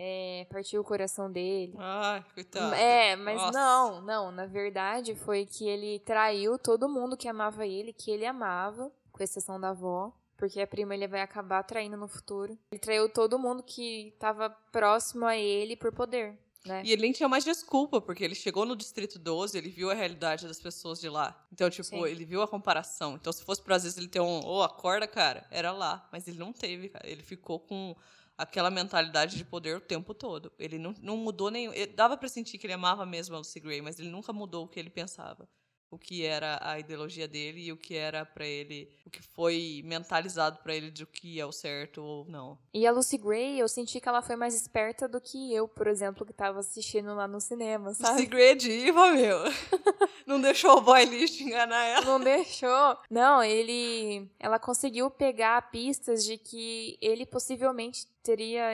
é, 0.00 0.46
partiu 0.48 0.80
o 0.80 0.84
coração 0.84 1.30
dele. 1.30 1.74
Ai, 1.76 2.24
coitado. 2.32 2.72
É, 2.76 3.16
mas 3.16 3.36
Nossa. 3.36 3.58
não, 3.58 4.00
não. 4.00 4.30
Na 4.30 4.46
verdade, 4.46 5.16
foi 5.16 5.44
que 5.44 5.68
ele 5.68 5.98
traiu 5.98 6.56
todo 6.56 6.88
mundo 6.88 7.16
que 7.16 7.26
amava 7.26 7.66
ele, 7.66 7.92
que 7.92 8.12
ele 8.12 8.24
amava, 8.24 8.92
com 9.10 9.22
exceção 9.22 9.60
da 9.60 9.70
avó 9.70 10.12
porque 10.36 10.60
a 10.60 10.66
prima 10.68 10.94
ele 10.94 11.08
vai 11.08 11.20
acabar 11.20 11.64
traindo 11.64 11.96
no 11.96 12.06
futuro. 12.06 12.56
Ele 12.70 12.78
traiu 12.78 13.08
todo 13.08 13.40
mundo 13.40 13.60
que 13.60 14.12
estava 14.14 14.48
próximo 14.48 15.26
a 15.26 15.36
ele 15.36 15.74
por 15.74 15.92
poder. 15.92 16.38
Né? 16.64 16.82
E 16.84 16.92
ele 16.92 17.02
nem 17.02 17.12
tinha 17.12 17.28
mais 17.28 17.44
desculpa, 17.44 18.00
porque 18.00 18.22
ele 18.22 18.36
chegou 18.36 18.64
no 18.64 18.76
Distrito 18.76 19.18
12, 19.18 19.58
ele 19.58 19.68
viu 19.68 19.90
a 19.90 19.94
realidade 19.94 20.46
das 20.46 20.60
pessoas 20.60 21.00
de 21.00 21.08
lá. 21.08 21.44
Então, 21.52 21.68
tipo, 21.68 21.88
Sim. 21.88 22.04
ele 22.06 22.24
viu 22.24 22.40
a 22.40 22.46
comparação. 22.46 23.16
Então, 23.16 23.32
se 23.32 23.42
fosse 23.42 23.60
pra 23.60 23.74
às 23.74 23.82
vezes 23.82 23.98
ele 23.98 24.06
ter 24.06 24.20
um, 24.20 24.38
ô, 24.44 24.58
oh, 24.58 24.62
acorda, 24.62 25.08
cara, 25.08 25.44
era 25.50 25.72
lá. 25.72 26.08
Mas 26.12 26.28
ele 26.28 26.38
não 26.38 26.52
teve, 26.52 26.88
cara. 26.88 27.08
Ele 27.08 27.22
ficou 27.24 27.58
com 27.58 27.96
aquela 28.38 28.70
mentalidade 28.70 29.36
de 29.36 29.44
poder 29.44 29.76
o 29.76 29.80
tempo 29.80 30.14
todo. 30.14 30.52
Ele 30.58 30.78
não, 30.78 30.94
não 31.02 31.16
mudou 31.16 31.50
nenhum. 31.50 31.72
Ele, 31.72 31.92
dava 31.92 32.16
para 32.16 32.28
sentir 32.28 32.56
que 32.56 32.66
ele 32.66 32.72
amava 32.72 33.04
mesmo 33.04 33.34
a 33.34 33.38
Lucy 33.38 33.58
Gray, 33.58 33.82
mas 33.82 33.98
ele 33.98 34.08
nunca 34.08 34.32
mudou 34.32 34.64
o 34.64 34.68
que 34.68 34.78
ele 34.78 34.88
pensava 34.88 35.48
o 35.90 35.98
que 35.98 36.24
era 36.24 36.58
a 36.62 36.78
ideologia 36.78 37.26
dele 37.26 37.66
e 37.66 37.72
o 37.72 37.76
que 37.76 37.94
era 37.94 38.24
para 38.24 38.46
ele, 38.46 38.90
o 39.06 39.10
que 39.10 39.22
foi 39.22 39.82
mentalizado 39.84 40.58
para 40.62 40.74
ele 40.74 40.90
de 40.90 41.04
o 41.04 41.06
que 41.06 41.40
é 41.40 41.46
o 41.46 41.52
certo 41.52 42.02
ou 42.02 42.24
não. 42.26 42.58
E 42.72 42.86
a 42.86 42.92
Lucy 42.92 43.16
Gray, 43.16 43.58
eu 43.58 43.68
senti 43.68 44.00
que 44.00 44.08
ela 44.08 44.22
foi 44.22 44.36
mais 44.36 44.54
esperta 44.54 45.08
do 45.08 45.20
que 45.20 45.52
eu, 45.54 45.66
por 45.66 45.86
exemplo, 45.86 46.26
que 46.26 46.32
tava 46.32 46.60
assistindo 46.60 47.14
lá 47.14 47.26
no 47.26 47.40
cinema, 47.40 47.94
sabe? 47.94 48.12
Lucy 48.12 48.26
Gray 48.26 48.48
é 48.48 48.54
diva, 48.54 49.12
meu. 49.12 49.38
não 50.26 50.40
deixou 50.40 50.76
o 50.76 50.80
boy 50.80 51.04
lixo 51.04 51.42
enganar 51.42 51.84
ela. 51.84 52.04
Não 52.04 52.20
deixou. 52.20 52.98
Não, 53.10 53.42
ele 53.42 54.30
ela 54.38 54.58
conseguiu 54.58 55.10
pegar 55.10 55.70
pistas 55.70 56.24
de 56.24 56.36
que 56.36 56.98
ele 57.00 57.24
possivelmente 57.24 58.06
teria 58.22 58.72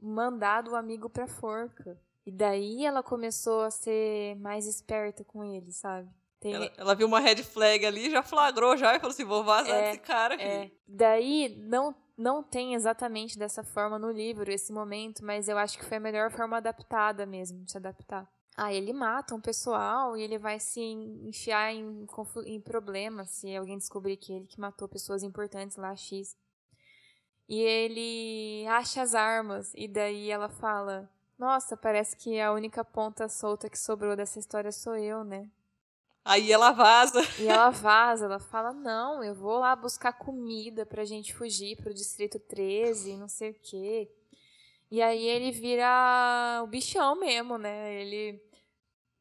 mandado 0.00 0.72
o 0.72 0.76
amigo 0.76 1.08
pra 1.08 1.26
forca. 1.26 1.98
E 2.26 2.30
daí 2.30 2.84
ela 2.84 3.02
começou 3.02 3.62
a 3.62 3.70
ser 3.70 4.36
mais 4.36 4.66
esperta 4.66 5.24
com 5.24 5.42
ele, 5.42 5.72
sabe? 5.72 6.08
Tem... 6.40 6.54
Ela, 6.54 6.72
ela, 6.78 6.94
viu 6.94 7.06
uma 7.06 7.20
red 7.20 7.42
flag 7.42 7.84
ali, 7.84 8.10
já 8.10 8.22
flagrou 8.22 8.74
já 8.76 8.96
e 8.96 8.98
falou 8.98 9.12
assim, 9.12 9.24
vou 9.24 9.44
vazar 9.44 9.76
é, 9.76 9.90
desse 9.90 9.98
cara 9.98 10.34
aqui. 10.34 10.42
É. 10.42 10.70
Daí, 10.88 11.54
não, 11.58 11.94
não 12.16 12.42
tem 12.42 12.74
exatamente 12.74 13.38
dessa 13.38 13.62
forma 13.62 13.98
no 13.98 14.10
livro, 14.10 14.50
esse 14.50 14.72
momento, 14.72 15.22
mas 15.22 15.48
eu 15.48 15.58
acho 15.58 15.78
que 15.78 15.84
foi 15.84 15.98
a 15.98 16.00
melhor 16.00 16.30
forma 16.30 16.56
adaptada 16.56 17.26
mesmo, 17.26 17.62
de 17.64 17.72
se 17.72 17.76
adaptar. 17.76 18.26
Ah, 18.56 18.72
ele 18.72 18.92
mata 18.92 19.34
um 19.34 19.40
pessoal 19.40 20.16
e 20.16 20.22
ele 20.22 20.38
vai 20.38 20.58
se 20.58 20.80
enfiar 20.80 21.72
em, 21.72 22.06
em 22.46 22.60
problemas 22.60 23.30
se 23.30 23.54
alguém 23.54 23.78
descobrir 23.78 24.16
que 24.16 24.32
ele 24.32 24.46
que 24.46 24.60
matou 24.60 24.88
pessoas 24.88 25.22
importantes 25.22 25.76
lá, 25.76 25.94
X. 25.94 26.36
E 27.48 27.60
ele 27.60 28.66
acha 28.68 29.02
as 29.02 29.14
armas, 29.14 29.72
e 29.74 29.88
daí 29.88 30.30
ela 30.30 30.48
fala: 30.48 31.10
Nossa, 31.38 31.76
parece 31.76 32.16
que 32.16 32.40
a 32.40 32.52
única 32.52 32.84
ponta 32.84 33.28
solta 33.28 33.68
que 33.68 33.78
sobrou 33.78 34.14
dessa 34.14 34.38
história 34.38 34.70
sou 34.70 34.94
eu, 34.94 35.24
né? 35.24 35.50
Aí 36.24 36.52
ela 36.52 36.72
vaza. 36.72 37.20
E 37.38 37.48
ela 37.48 37.70
vaza, 37.70 38.26
ela 38.26 38.38
fala: 38.38 38.72
Não, 38.72 39.24
eu 39.24 39.34
vou 39.34 39.58
lá 39.58 39.74
buscar 39.74 40.12
comida 40.12 40.84
pra 40.84 41.04
gente 41.04 41.34
fugir 41.34 41.76
pro 41.76 41.94
distrito 41.94 42.38
13, 42.38 43.16
não 43.16 43.28
sei 43.28 43.50
o 43.50 43.54
quê. 43.54 44.10
E 44.90 45.00
aí 45.00 45.24
ele 45.26 45.50
vira 45.52 46.60
o 46.62 46.66
bichão 46.66 47.14
mesmo, 47.18 47.56
né? 47.56 47.94
Ele 47.94 48.42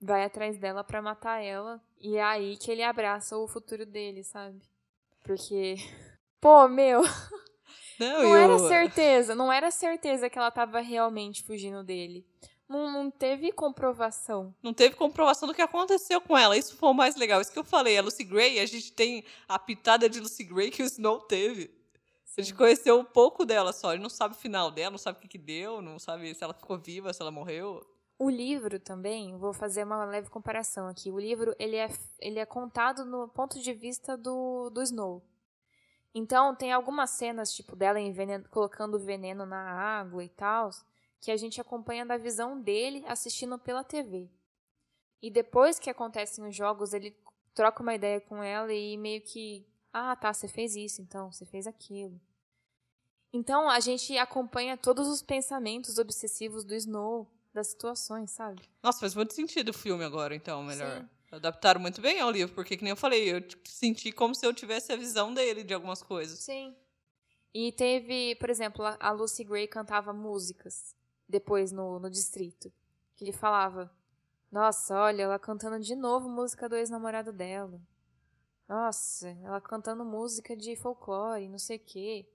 vai 0.02 0.24
atrás 0.24 0.58
dela 0.58 0.84
para 0.84 1.02
matar 1.02 1.44
ela. 1.44 1.82
E 2.00 2.18
é 2.18 2.24
aí 2.24 2.58
que 2.58 2.72
ele 2.72 2.84
abraça 2.84 3.38
o 3.38 3.48
futuro 3.48 3.86
dele, 3.86 4.24
sabe? 4.24 4.62
Porque. 5.24 5.76
Pô, 6.42 6.68
meu. 6.68 7.02
Não, 8.00 8.24
não 8.24 8.30
eu... 8.30 8.36
era 8.38 8.60
certeza, 8.60 9.36
não 9.36 9.52
era 9.52 9.70
certeza 9.70 10.30
que 10.30 10.40
ela 10.40 10.50
tava 10.50 10.80
realmente 10.80 11.44
fugindo 11.44 11.84
dele. 11.84 12.26
Não, 12.70 12.92
não, 12.92 13.10
teve 13.10 13.52
comprovação. 13.52 14.54
Não 14.62 14.74
teve 14.74 14.96
comprovação 14.96 15.48
do 15.48 15.56
que 15.56 15.62
aconteceu 15.62 16.22
com 16.22 16.38
ela. 16.38 16.56
Isso 16.56 16.78
foi 16.78 16.90
o 16.90 16.94
mais 16.94 17.16
legal. 17.16 17.42
Isso 17.42 17.52
que 17.52 17.58
eu 17.58 17.64
falei. 17.64 17.98
A 17.98 18.02
Lucy 18.04 18.24
Gray, 18.24 18.60
a 18.60 18.66
gente 18.68 18.94
tem 18.94 19.26
a 19.48 19.58
pitada 19.58 20.08
de 20.08 20.20
Lucy 20.20 20.44
Gray 20.44 20.70
que 20.70 20.84
o 20.84 20.86
Snow 20.86 21.20
teve. 21.22 21.74
Sim. 22.24 22.42
A 22.42 22.44
gente 22.44 22.54
conheceu 22.54 23.00
um 23.00 23.04
pouco 23.04 23.44
dela 23.44 23.74
só. 23.74 23.92
Ele 23.92 24.04
não 24.04 24.10
sabe 24.10 24.36
o 24.36 24.38
final 24.38 24.70
dela, 24.70 24.92
não 24.92 25.00
sabe 25.00 25.18
o 25.18 25.22
que, 25.22 25.28
que 25.28 25.38
deu, 25.40 25.82
não 25.82 25.98
sabe 25.98 26.36
se 26.36 26.44
ela 26.44 26.54
ficou 26.54 26.78
viva, 26.78 27.12
se 27.12 27.20
ela 27.22 27.32
morreu. 27.32 27.84
O 28.20 28.30
livro 28.30 28.80
também, 28.80 29.36
vou 29.38 29.52
fazer 29.52 29.84
uma 29.84 30.06
leve 30.06 30.30
comparação 30.30 30.88
aqui. 30.88 31.10
O 31.10 31.20
livro 31.20 31.56
ele 31.58 31.78
é, 31.78 31.90
ele 32.20 32.38
é 32.38 32.46
contado 32.46 33.04
no 33.04 33.30
ponto 33.30 33.60
de 33.60 33.74
vista 33.74 34.16
do, 34.16 34.70
do 34.70 34.84
Snow. 34.84 35.24
Então, 36.14 36.56
tem 36.56 36.72
algumas 36.72 37.12
cenas, 37.12 37.54
tipo, 37.54 37.76
dela 37.76 38.00
envenen 38.00 38.44
colocando 38.44 39.00
veneno 39.00 39.46
na 39.46 39.72
água 39.72 40.24
e 40.24 40.30
tal, 40.30 40.70
que 41.22 41.32
a 41.32 41.38
gente 41.38 41.60
acompanha 41.60 42.06
da 42.06 42.18
visão 42.18 42.60
dele 42.60 43.04
assistindo 43.08 43.58
pela 43.58 43.84
TV. 43.84 44.30
E 45.22 45.30
depois 45.30 45.78
que 45.78 45.90
acontecem 45.90 46.48
os 46.48 46.56
jogos, 46.56 46.94
ele 46.94 47.16
troca 47.54 47.84
uma 47.84 47.94
ideia 47.94 48.22
com 48.22 48.42
ela 48.42 48.74
e 48.74 48.98
meio 48.98 49.22
que, 49.22 49.66
ah, 49.92 50.16
tá, 50.16 50.34
você 50.34 50.48
fez 50.48 50.76
isso, 50.76 51.02
então, 51.02 51.32
você 51.32 51.46
fez 51.46 51.68
aquilo. 51.68 52.20
Então, 53.34 53.70
a 53.70 53.80
gente 53.80 54.18
acompanha 54.18 54.78
todos 54.78 55.08
os 55.08 55.22
pensamentos 55.22 55.98
obsessivos 55.98 56.64
do 56.64 56.74
Snow, 56.74 57.30
das 57.54 57.68
situações, 57.68 58.32
sabe? 58.32 58.62
Nossa, 58.82 59.02
faz 59.02 59.14
muito 59.14 59.34
sentido 59.34 59.70
o 59.70 59.74
filme 59.74 60.04
agora, 60.04 60.34
então, 60.34 60.64
melhor. 60.64 61.02
Sim. 61.02 61.10
Adaptaram 61.32 61.80
muito 61.80 62.02
bem 62.02 62.20
ao 62.20 62.32
livro, 62.32 62.56
porque, 62.56 62.76
que 62.76 62.84
nem 62.84 62.92
eu 62.92 62.98
falei, 62.98 63.32
eu 63.32 63.44
senti 63.66 64.12
como 64.12 64.34
se 64.34 64.46
eu 64.46 64.54
tivesse 64.54 64.92
a 64.92 64.96
visão 64.96 65.34
dele 65.34 65.64
de 65.64 65.74
algumas 65.74 66.02
coisas. 66.02 66.40
Sim. 66.40 66.76
E 67.54 67.72
teve, 67.74 68.36
por 68.36 68.50
exemplo, 68.50 68.84
a 69.00 69.12
Lucy 69.12 69.44
Gray 69.44 69.68
cantava 69.68 70.14
músicas 70.14 70.96
depois 71.30 71.72
no, 71.72 72.00
no 72.00 72.10
distrito. 72.10 72.72
Que 73.16 73.24
ele 73.24 73.32
falava: 73.32 73.92
Nossa, 74.52 74.96
olha, 74.96 75.24
ela 75.24 75.38
cantando 75.38 75.80
de 75.80 75.96
novo 75.96 76.28
música 76.28 76.68
do 76.68 76.76
ex-namorado 76.76 77.32
dela. 77.32 77.80
Nossa, 78.68 79.30
ela 79.44 79.62
cantando 79.62 80.04
música 80.04 80.56
de 80.56 80.76
folclore, 80.76 81.48
não 81.48 81.60
sei 81.60 81.78
o 81.78 81.80
quê. 81.80 82.28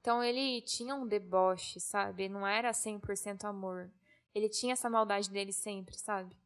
Então 0.00 0.22
ele 0.22 0.60
tinha 0.62 0.94
um 0.94 1.06
deboche, 1.06 1.78
sabe? 1.80 2.28
Não 2.28 2.46
era 2.46 2.72
100% 2.72 3.44
amor. 3.44 3.90
Ele 4.34 4.48
tinha 4.48 4.72
essa 4.72 4.90
maldade 4.90 5.30
dele 5.30 5.52
sempre, 5.52 5.96
sabe? 5.96 6.36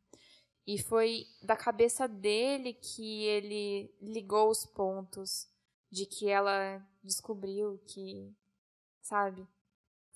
E 0.67 0.83
foi 0.83 1.27
da 1.41 1.57
cabeça 1.57 2.09
dele 2.09 2.75
que 2.75 3.25
ele 3.25 3.95
ligou 4.03 4.51
os 4.51 4.67
pontos 4.67 5.49
de 5.89 6.05
que 6.05 6.29
ela 6.29 6.85
descobriu 7.03 7.81
que, 7.87 8.35
sabe? 9.01 9.47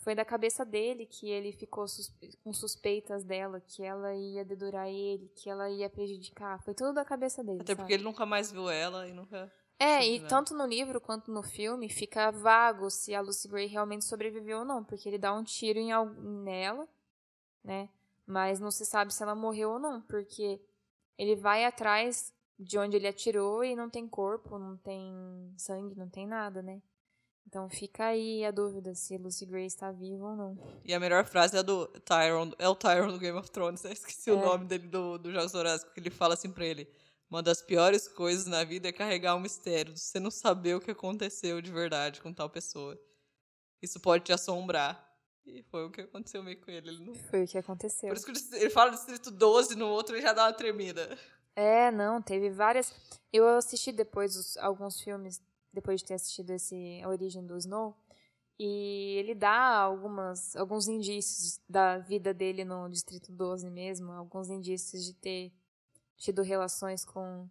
Foi 0.01 0.15
da 0.15 0.25
cabeça 0.25 0.65
dele 0.65 1.05
que 1.05 1.29
ele 1.29 1.53
ficou 1.53 1.87
suspe 1.87 2.35
com 2.43 2.53
suspeitas 2.55 3.23
dela, 3.23 3.61
que 3.61 3.83
ela 3.83 4.15
ia 4.15 4.43
dedurar 4.43 4.89
ele, 4.89 5.29
que 5.37 5.51
ela 5.51 5.69
ia 5.69 5.91
prejudicar. 5.91 6.63
Foi 6.63 6.73
tudo 6.73 6.95
da 6.95 7.05
cabeça 7.05 7.45
dele. 7.45 7.61
Até 7.61 7.73
sabe? 7.73 7.83
porque 7.83 7.93
ele 7.93 8.03
nunca 8.03 8.25
mais 8.25 8.51
viu 8.51 8.71
ela 8.71 9.07
e 9.07 9.13
nunca. 9.13 9.53
É, 9.79 10.07
e 10.07 10.21
tanto 10.27 10.55
no 10.55 10.67
livro 10.67 11.01
quanto 11.01 11.31
no 11.31 11.43
filme 11.43 11.89
fica 11.89 12.31
vago 12.31 12.91
se 12.91 13.15
a 13.15 13.21
Lucy 13.21 13.49
Gray 13.49 13.67
realmente 13.67 14.05
sobreviveu 14.07 14.61
ou 14.61 14.65
não, 14.65 14.83
porque 14.83 15.07
ele 15.09 15.19
dá 15.19 15.35
um 15.35 15.45
tiro 15.45 15.79
em 15.79 15.91
nela, 16.43 16.89
né? 17.63 17.89
Mas 18.27 18.59
não 18.59 18.71
se 18.71 18.87
sabe 18.87 19.13
se 19.13 19.23
ela 19.23 19.35
morreu 19.35 19.73
ou 19.73 19.79
não, 19.79 20.01
porque 20.03 20.63
ele 21.19 21.37
vai 21.37 21.65
atrás 21.65 22.33
de 22.59 22.79
onde 22.79 22.97
ele 22.97 23.09
atirou 23.09 23.65
e 23.65 23.77
não 23.77 23.91
tem 23.91 24.07
corpo, 24.09 24.59
não 24.59 24.77
tem 24.79 25.55
sangue, 25.57 25.95
não 25.95 26.09
tem 26.09 26.27
nada, 26.27 26.63
né? 26.63 26.81
Então 27.51 27.69
fica 27.69 28.05
aí 28.05 28.45
a 28.45 28.53
dúvida 28.53 28.95
se 28.95 29.19
Lucy 29.19 29.45
Gray 29.45 29.67
está 29.67 29.91
viva 29.91 30.25
ou 30.25 30.37
não. 30.37 30.59
E 30.85 30.95
a 30.95 31.01
melhor 31.01 31.25
frase 31.25 31.57
é 31.57 31.63
do 31.65 31.89
Tyron, 32.05 32.53
é 32.61 32.69
o 32.69 32.77
Tyron 32.77 33.09
do 33.09 33.19
Game 33.19 33.37
of 33.37 33.51
Thrones, 33.51 33.83
né? 33.83 33.91
Esqueci 33.91 34.31
é. 34.31 34.33
o 34.33 34.41
nome 34.41 34.67
dele 34.67 34.87
do, 34.87 35.19
do 35.19 35.33
Jogos 35.33 35.53
Horários, 35.53 35.83
que 35.83 35.99
ele 35.99 36.11
fala 36.11 36.35
assim 36.35 36.49
pra 36.49 36.65
ele. 36.65 36.89
Uma 37.29 37.43
das 37.43 37.61
piores 37.61 38.07
coisas 38.07 38.47
na 38.47 38.63
vida 38.63 38.89
é 38.89 38.93
carregar 38.93 39.35
um 39.35 39.41
mistério, 39.41 39.97
você 39.97 40.21
não 40.21 40.31
saber 40.31 40.77
o 40.77 40.81
que 40.81 40.93
aconteceu 40.93 41.61
de 41.61 41.73
verdade 41.73 42.21
com 42.21 42.33
tal 42.33 42.49
pessoa. 42.49 42.97
Isso 43.83 43.99
pode 43.99 44.23
te 44.23 44.33
assombrar. 44.33 45.09
E 45.45 45.65
foi 45.65 45.87
o 45.87 45.91
que 45.91 46.03
aconteceu 46.03 46.45
meio 46.45 46.61
com 46.61 46.71
ele. 46.71 46.91
ele 46.91 47.05
não... 47.05 47.15
Foi 47.17 47.43
o 47.43 47.49
que 47.49 47.59
aconteceu. 47.59 48.11
Por 48.11 48.17
isso 48.17 48.27
que 48.27 48.57
ele 48.57 48.71
fala 48.71 48.93
Distrito 48.93 49.29
12, 49.29 49.75
no 49.75 49.89
outro 49.89 50.15
ele 50.15 50.23
já 50.23 50.33
dá 50.33 50.45
uma 50.45 50.53
tremida. 50.53 51.19
É, 51.57 51.91
não, 51.91 52.23
teve 52.23 52.49
várias. 52.49 52.95
Eu 53.33 53.49
assisti 53.49 53.91
depois 53.91 54.37
os, 54.37 54.57
alguns 54.59 55.01
filmes, 55.01 55.43
depois 55.72 56.00
de 56.00 56.06
ter 56.06 56.14
assistido 56.14 56.50
esse 56.50 57.00
A 57.02 57.09
Origem 57.09 57.46
do 57.46 57.56
Snow, 57.56 57.96
e 58.62 59.16
ele 59.16 59.35
dá 59.35 59.78
algumas, 59.78 60.54
alguns 60.54 60.87
indícios 60.87 61.59
da 61.66 61.96
vida 61.96 62.35
dele 62.35 62.62
no 62.62 62.90
Distrito 62.90 63.33
12 63.33 63.70
mesmo, 63.70 64.12
alguns 64.12 64.50
indícios 64.50 65.02
de 65.02 65.14
ter 65.14 65.50
tido 66.18 66.42
relações 66.42 67.02
com, 67.02 67.48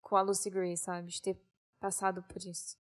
com 0.00 0.16
a 0.16 0.22
Lucy 0.22 0.48
Gray, 0.48 0.78
sabe? 0.78 1.08
De 1.08 1.20
ter 1.20 1.38
passado 1.78 2.22
por 2.22 2.42
isso. 2.42 2.78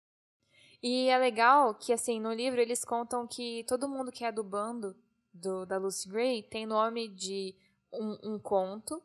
E 0.82 1.10
é 1.10 1.18
legal 1.20 1.76
que, 1.76 1.94
assim, 1.94 2.20
no 2.20 2.34
livro 2.34 2.60
eles 2.60 2.84
contam 2.84 3.28
que 3.28 3.64
todo 3.66 3.88
mundo 3.88 4.12
que 4.12 4.26
é 4.26 4.32
do 4.32 4.44
bando 4.44 4.96
do, 5.32 5.64
da 5.64 5.78
Lucy 5.78 6.10
Gray 6.10 6.42
tem 6.42 6.66
nome 6.66 7.08
de 7.08 7.56
um, 7.92 8.34
um 8.34 8.40
conto. 8.40 8.96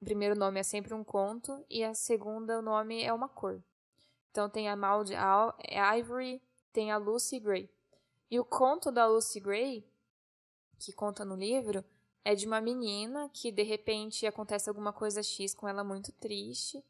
O 0.00 0.04
primeiro 0.04 0.34
nome 0.34 0.58
é 0.58 0.64
sempre 0.64 0.92
um 0.92 1.04
conto 1.04 1.64
e 1.70 1.84
a 1.84 1.94
segunda 1.94 2.58
o 2.58 2.62
nome 2.62 3.04
é 3.04 3.12
uma 3.12 3.28
cor. 3.28 3.62
Então 4.36 4.50
tem 4.50 4.68
a 4.68 4.76
Maud 4.76 5.10
Ivory, 5.98 6.42
tem 6.70 6.92
a 6.92 6.98
Lucy 6.98 7.40
Gray. 7.40 7.70
E 8.30 8.38
o 8.38 8.44
conto 8.44 8.92
da 8.92 9.06
Lucy 9.06 9.40
Gray, 9.40 9.82
que 10.78 10.92
conta 10.92 11.24
no 11.24 11.34
livro, 11.34 11.82
é 12.22 12.34
de 12.34 12.46
uma 12.46 12.60
menina 12.60 13.30
que 13.32 13.50
de 13.50 13.62
repente 13.62 14.26
acontece 14.26 14.68
alguma 14.68 14.92
coisa 14.92 15.22
X 15.22 15.54
com 15.54 15.66
ela 15.66 15.82
muito 15.82 16.12
triste 16.12 16.84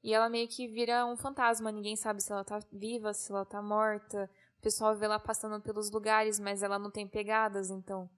e 0.00 0.14
ela 0.14 0.28
meio 0.28 0.46
que 0.46 0.68
vira 0.68 1.04
um 1.04 1.16
fantasma, 1.16 1.72
ninguém 1.72 1.96
sabe 1.96 2.22
se 2.22 2.30
ela 2.30 2.44
tá 2.44 2.60
viva, 2.70 3.12
se 3.12 3.32
ela 3.32 3.44
tá 3.44 3.60
morta. 3.60 4.30
O 4.60 4.62
pessoal 4.62 4.94
vê 4.94 5.06
ela 5.06 5.18
passando 5.18 5.60
pelos 5.60 5.90
lugares, 5.90 6.38
mas 6.38 6.62
ela 6.62 6.78
não 6.78 6.88
tem 6.92 7.08
pegadas, 7.08 7.68
então 7.68 8.08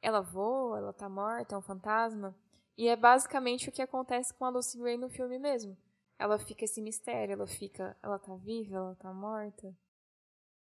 ela 0.00 0.20
voa, 0.20 0.78
ela 0.78 0.92
tá 0.92 1.08
morta, 1.08 1.56
é 1.56 1.58
um 1.58 1.62
fantasma. 1.62 2.32
E 2.78 2.86
é 2.86 2.94
basicamente 2.94 3.68
o 3.68 3.72
que 3.72 3.82
acontece 3.82 4.32
com 4.32 4.44
a 4.44 4.48
Lucy 4.48 4.78
Gray 4.78 4.96
no 4.96 5.08
filme 5.08 5.40
mesmo. 5.40 5.76
Ela 6.22 6.38
fica 6.38 6.64
esse 6.64 6.80
mistério, 6.80 7.32
ela 7.32 7.48
fica, 7.48 7.96
ela 8.00 8.16
tá 8.16 8.36
viva, 8.36 8.76
ela 8.76 8.94
tá 8.94 9.12
morta. 9.12 9.76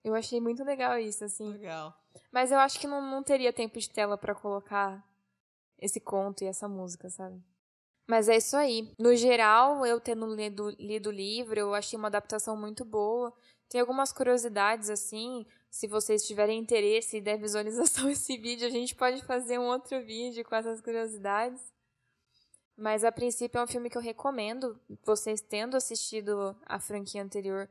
Eu 0.03 0.15
achei 0.15 0.41
muito 0.41 0.65
legal 0.65 0.99
isso, 0.99 1.23
assim. 1.23 1.53
Legal. 1.53 1.95
Mas 2.33 2.51
eu 2.51 2.59
acho 2.59 2.81
que 2.81 2.87
não, 2.87 3.03
não 3.03 3.23
teria 3.23 3.53
tempo 3.53 3.79
de 3.79 3.91
tela 3.91 4.17
para 4.17 4.35
colocar 4.35 5.07
esse 5.79 6.01
conto 6.01 6.43
e 6.43 6.47
essa 6.47 6.67
música, 6.67 7.11
sabe? 7.11 7.43
Mas 8.07 8.27
é 8.29 8.39
isso 8.39 8.57
aí. 8.57 8.91
No 8.99 9.15
geral, 9.15 9.85
eu 9.85 10.01
tendo 10.01 10.35
lido, 10.35 10.71
lido 10.79 11.11
o 11.11 11.13
livro, 11.13 11.61
eu 11.61 11.75
achei 11.75 11.99
uma 11.99 12.09
adaptação 12.09 12.57
muito 12.57 12.83
boa. 12.83 13.31
Tem 13.69 13.81
algumas 13.81 14.13
curiosidades, 14.13 14.89
assim. 14.89 15.47
Se 15.71 15.87
vocês 15.87 16.27
tiverem 16.27 16.59
interesse 16.59 17.19
e 17.19 17.21
der 17.21 17.39
visualização 17.39 18.09
esse 18.09 18.39
vídeo, 18.39 18.67
a 18.67 18.71
gente 18.71 18.95
pode 18.95 19.23
fazer 19.27 19.59
um 19.59 19.67
outro 19.67 20.03
vídeo 20.05 20.43
com 20.43 20.55
essas 20.55 20.81
curiosidades. 20.81 21.61
Mas 22.81 23.05
a 23.05 23.13
princípio 23.13 23.59
é 23.59 23.63
um 23.63 23.67
filme 23.67 23.91
que 23.91 23.99
eu 23.99 24.01
recomendo. 24.01 24.81
Vocês 25.05 25.43
tendo 25.43 25.77
assistido 25.77 26.57
a 26.65 26.81
franquia 26.81 27.23
anterior 27.23 27.69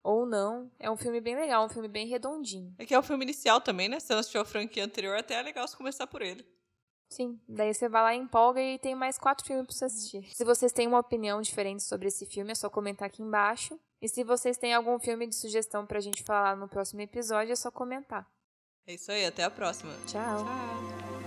ou 0.00 0.24
não, 0.24 0.70
é 0.78 0.88
um 0.88 0.96
filme 0.96 1.20
bem 1.20 1.34
legal, 1.34 1.64
um 1.64 1.68
filme 1.68 1.88
bem 1.88 2.06
redondinho. 2.06 2.72
É 2.78 2.86
que 2.86 2.94
é 2.94 2.98
o 2.98 3.02
filme 3.02 3.24
inicial 3.24 3.60
também, 3.60 3.88
né? 3.88 3.98
Se 3.98 4.06
você 4.06 4.14
assistiu 4.14 4.40
a 4.40 4.44
franquia 4.44 4.84
anterior, 4.84 5.16
até 5.16 5.34
é 5.34 5.42
legal 5.42 5.66
você 5.66 5.76
começar 5.76 6.06
por 6.06 6.22
ele. 6.22 6.46
Sim, 7.08 7.38
daí 7.48 7.74
você 7.74 7.88
vai 7.88 8.02
lá, 8.02 8.14
empolga 8.14 8.60
e 8.60 8.78
tem 8.78 8.94
mais 8.94 9.18
quatro 9.18 9.44
filmes 9.44 9.66
pra 9.66 9.74
você 9.74 9.84
assistir. 9.86 10.24
Se 10.32 10.44
vocês 10.44 10.72
têm 10.72 10.86
uma 10.86 11.00
opinião 11.00 11.42
diferente 11.42 11.82
sobre 11.82 12.08
esse 12.08 12.24
filme, 12.24 12.52
é 12.52 12.54
só 12.54 12.70
comentar 12.70 13.06
aqui 13.06 13.22
embaixo. 13.22 13.78
E 14.00 14.08
se 14.08 14.22
vocês 14.22 14.56
têm 14.56 14.72
algum 14.72 14.98
filme 14.98 15.26
de 15.26 15.34
sugestão 15.34 15.84
pra 15.84 16.00
gente 16.00 16.22
falar 16.22 16.56
no 16.56 16.68
próximo 16.68 17.00
episódio, 17.00 17.52
é 17.52 17.56
só 17.56 17.70
comentar. 17.70 18.26
É 18.86 18.94
isso 18.94 19.10
aí, 19.10 19.26
até 19.26 19.44
a 19.44 19.50
próxima. 19.50 19.92
Tchau. 20.06 20.44
Tchau. 20.44 21.21